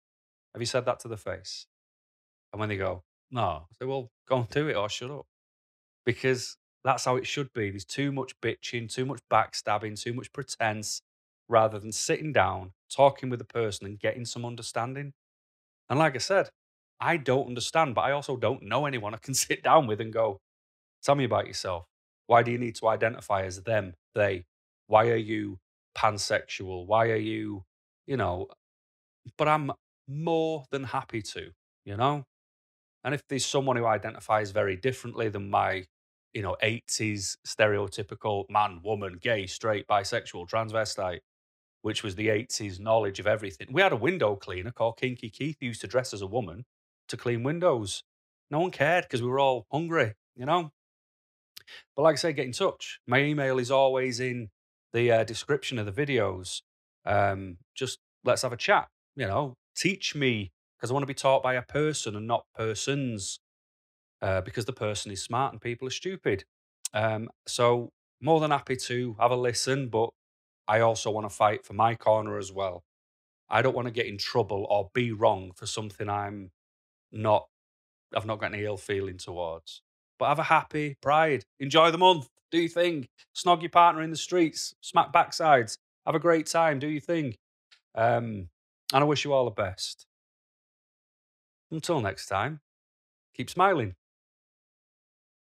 Have 0.54 0.62
you 0.62 0.66
said 0.66 0.86
that 0.86 1.00
to 1.02 1.08
the 1.08 1.18
face? 1.18 1.68
And 2.52 2.60
when 2.60 2.70
they 2.70 2.78
go, 2.78 3.04
No, 3.32 3.42
I 3.42 3.64
say, 3.80 3.86
Well, 3.86 4.10
go 4.28 4.38
and 4.38 4.50
do 4.50 4.68
it 4.68 4.76
or 4.76 4.90
shut 4.90 5.12
up. 5.12 5.26
Because 6.06 6.58
that's 6.84 7.06
how 7.06 7.16
it 7.16 7.28
should 7.28 7.54
be. 7.54 7.70
There's 7.70 7.86
too 7.86 8.12
much 8.12 8.40
bitching, 8.42 8.94
too 8.94 9.06
much 9.06 9.22
backstabbing, 9.32 10.02
too 10.02 10.14
much 10.14 10.32
pretense, 10.34 11.02
rather 11.50 11.80
than 11.80 11.92
sitting 11.92 12.34
down, 12.34 12.74
talking 12.94 13.30
with 13.30 13.40
the 13.40 13.46
person 13.46 13.86
and 13.88 14.00
getting 14.00 14.26
some 14.26 14.46
understanding. 14.46 15.14
And 15.90 16.00
like 16.00 16.16
I 16.16 16.20
said, 16.20 16.50
I 17.00 17.18
don't 17.18 17.48
understand, 17.48 17.96
but 17.96 18.02
I 18.02 18.12
also 18.12 18.38
don't 18.38 18.64
know 18.64 18.86
anyone 18.86 19.14
I 19.14 19.18
can 19.18 19.34
sit 19.36 19.64
down 19.64 19.88
with 19.88 20.02
and 20.02 20.14
go, 20.14 20.40
Tell 21.04 21.16
me 21.16 21.26
about 21.26 21.48
yourself. 21.48 21.86
Why 22.28 22.44
do 22.44 22.52
you 22.52 22.58
need 22.58 22.76
to 22.76 22.88
identify 22.88 23.44
as 23.44 23.62
them, 23.64 23.94
they? 24.16 24.46
Why 24.88 25.10
are 25.10 25.16
you 25.16 25.60
pansexual? 25.98 26.86
Why 26.88 27.10
are 27.12 27.16
you, 27.18 27.64
you 28.08 28.18
know? 28.18 28.48
But 29.38 29.48
I'm 29.48 29.72
more 30.08 30.66
than 30.72 30.84
happy 30.86 31.22
to, 31.22 31.52
you 31.86 31.98
know? 31.98 32.26
And 33.04 33.14
if 33.14 33.24
there's 33.28 33.46
someone 33.46 33.78
who 33.78 33.86
identifies 33.86 34.52
very 34.52 34.76
differently 34.76 35.30
than 35.30 35.50
my, 35.50 35.86
you 36.34 36.42
know, 36.42 36.56
80s 36.64 37.38
stereotypical 37.46 38.50
man, 38.50 38.82
woman, 38.84 39.20
gay, 39.22 39.46
straight, 39.46 39.88
bisexual, 39.88 40.50
transvestite, 40.50 41.20
which 41.82 42.04
was 42.04 42.16
the 42.16 42.28
80s 42.28 42.80
knowledge 42.80 43.20
of 43.20 43.28
everything. 43.28 43.68
We 43.72 43.82
had 43.82 43.94
a 43.94 43.98
window 43.98 44.36
cleaner 44.36 44.72
called 44.72 44.98
Kinky 44.98 45.30
Keith 45.30 45.58
who 45.60 45.68
used 45.68 45.82
to 45.82 45.88
dress 45.88 46.14
as 46.14 46.22
a 46.22 46.28
woman 46.28 46.66
to 47.10 47.18
clean 47.18 47.44
windows. 47.44 48.04
No 48.50 48.60
one 48.60 48.72
cared 48.72 49.06
because 49.06 49.22
we 49.22 49.30
were 49.30 49.40
all 49.40 49.68
hungry, 49.72 50.14
you 50.36 50.46
know? 50.46 50.72
But 51.96 52.04
like 52.04 52.14
I 52.14 52.18
say, 52.18 52.34
get 52.34 52.46
in 52.46 52.52
touch. 52.52 53.00
My 53.08 53.20
email 53.20 53.60
is 53.60 53.72
always 53.72 54.20
in 54.20 54.50
the 54.92 55.12
uh, 55.12 55.24
description 55.24 55.80
of 55.80 55.86
the 55.86 55.92
videos. 55.92 56.62
Um, 57.06 57.58
just 57.76 58.00
let's 58.24 58.42
have 58.42 58.54
a 58.54 58.58
chat. 58.58 58.88
You 59.16 59.28
know, 59.28 59.56
teach 59.76 60.16
me 60.16 60.52
because 60.78 60.90
I 60.90 60.94
want 60.94 61.04
to 61.04 61.08
be 61.08 61.14
taught 61.14 61.44
by 61.44 61.54
a 61.54 61.62
person 61.62 62.16
and 62.16 62.28
not 62.28 62.46
persons. 62.56 63.40
Uh, 64.24 64.40
because 64.40 64.64
the 64.64 64.72
person 64.72 65.12
is 65.12 65.22
smart 65.22 65.52
and 65.52 65.62
people 65.62 65.86
are 65.86 65.92
stupid. 65.92 66.46
Um, 66.94 67.30
so 67.46 67.92
more 68.22 68.40
than 68.40 68.52
happy 68.52 68.78
to 68.78 69.18
have 69.20 69.32
a 69.32 69.36
listen, 69.36 69.90
but 69.90 70.12
I 70.66 70.80
also 70.80 71.12
want 71.12 71.30
to 71.30 71.36
fight 71.36 71.66
for 71.66 71.74
my 71.74 71.96
corner 71.96 72.38
as 72.38 72.50
well. 72.50 72.86
I 73.50 73.62
don't 73.62 73.76
want 73.76 73.88
to 73.90 73.94
get 73.94 74.06
in 74.06 74.18
trouble 74.18 74.66
or 74.70 74.90
be 74.94 75.12
wrong 75.12 75.52
for 75.54 75.66
something 75.66 76.08
I'm 76.08 76.52
not. 77.12 77.50
I've 78.16 78.26
not 78.26 78.40
got 78.40 78.54
any 78.54 78.64
ill 78.64 78.78
feeling 78.78 79.18
towards. 79.18 79.82
But 80.18 80.30
have 80.30 80.40
a 80.40 80.44
happy 80.44 80.96
pride. 81.02 81.44
Enjoy 81.60 81.92
the 81.92 81.98
month. 81.98 82.30
Do 82.50 82.60
your 82.60 82.70
thing. 82.70 83.10
Snog 83.36 83.62
your 83.62 83.72
partner 83.72 84.02
in 84.04 84.10
the 84.10 84.16
streets. 84.16 84.74
Smack 84.80 85.12
backsides. 85.12 85.78
Have 86.06 86.16
a 86.16 86.20
great 86.20 86.46
time. 86.46 86.80
Do 86.80 86.88
your 86.88 87.02
thing. 87.02 87.36
Um, 87.94 88.48
and 88.94 89.02
I 89.02 89.04
wish 89.04 89.26
you 89.26 89.34
all 89.34 89.44
the 89.44 89.52
best. 89.52 90.06
Until 91.72 92.00
next 92.00 92.28
time, 92.28 92.62
keep 93.36 93.50
smiling. 93.50 93.96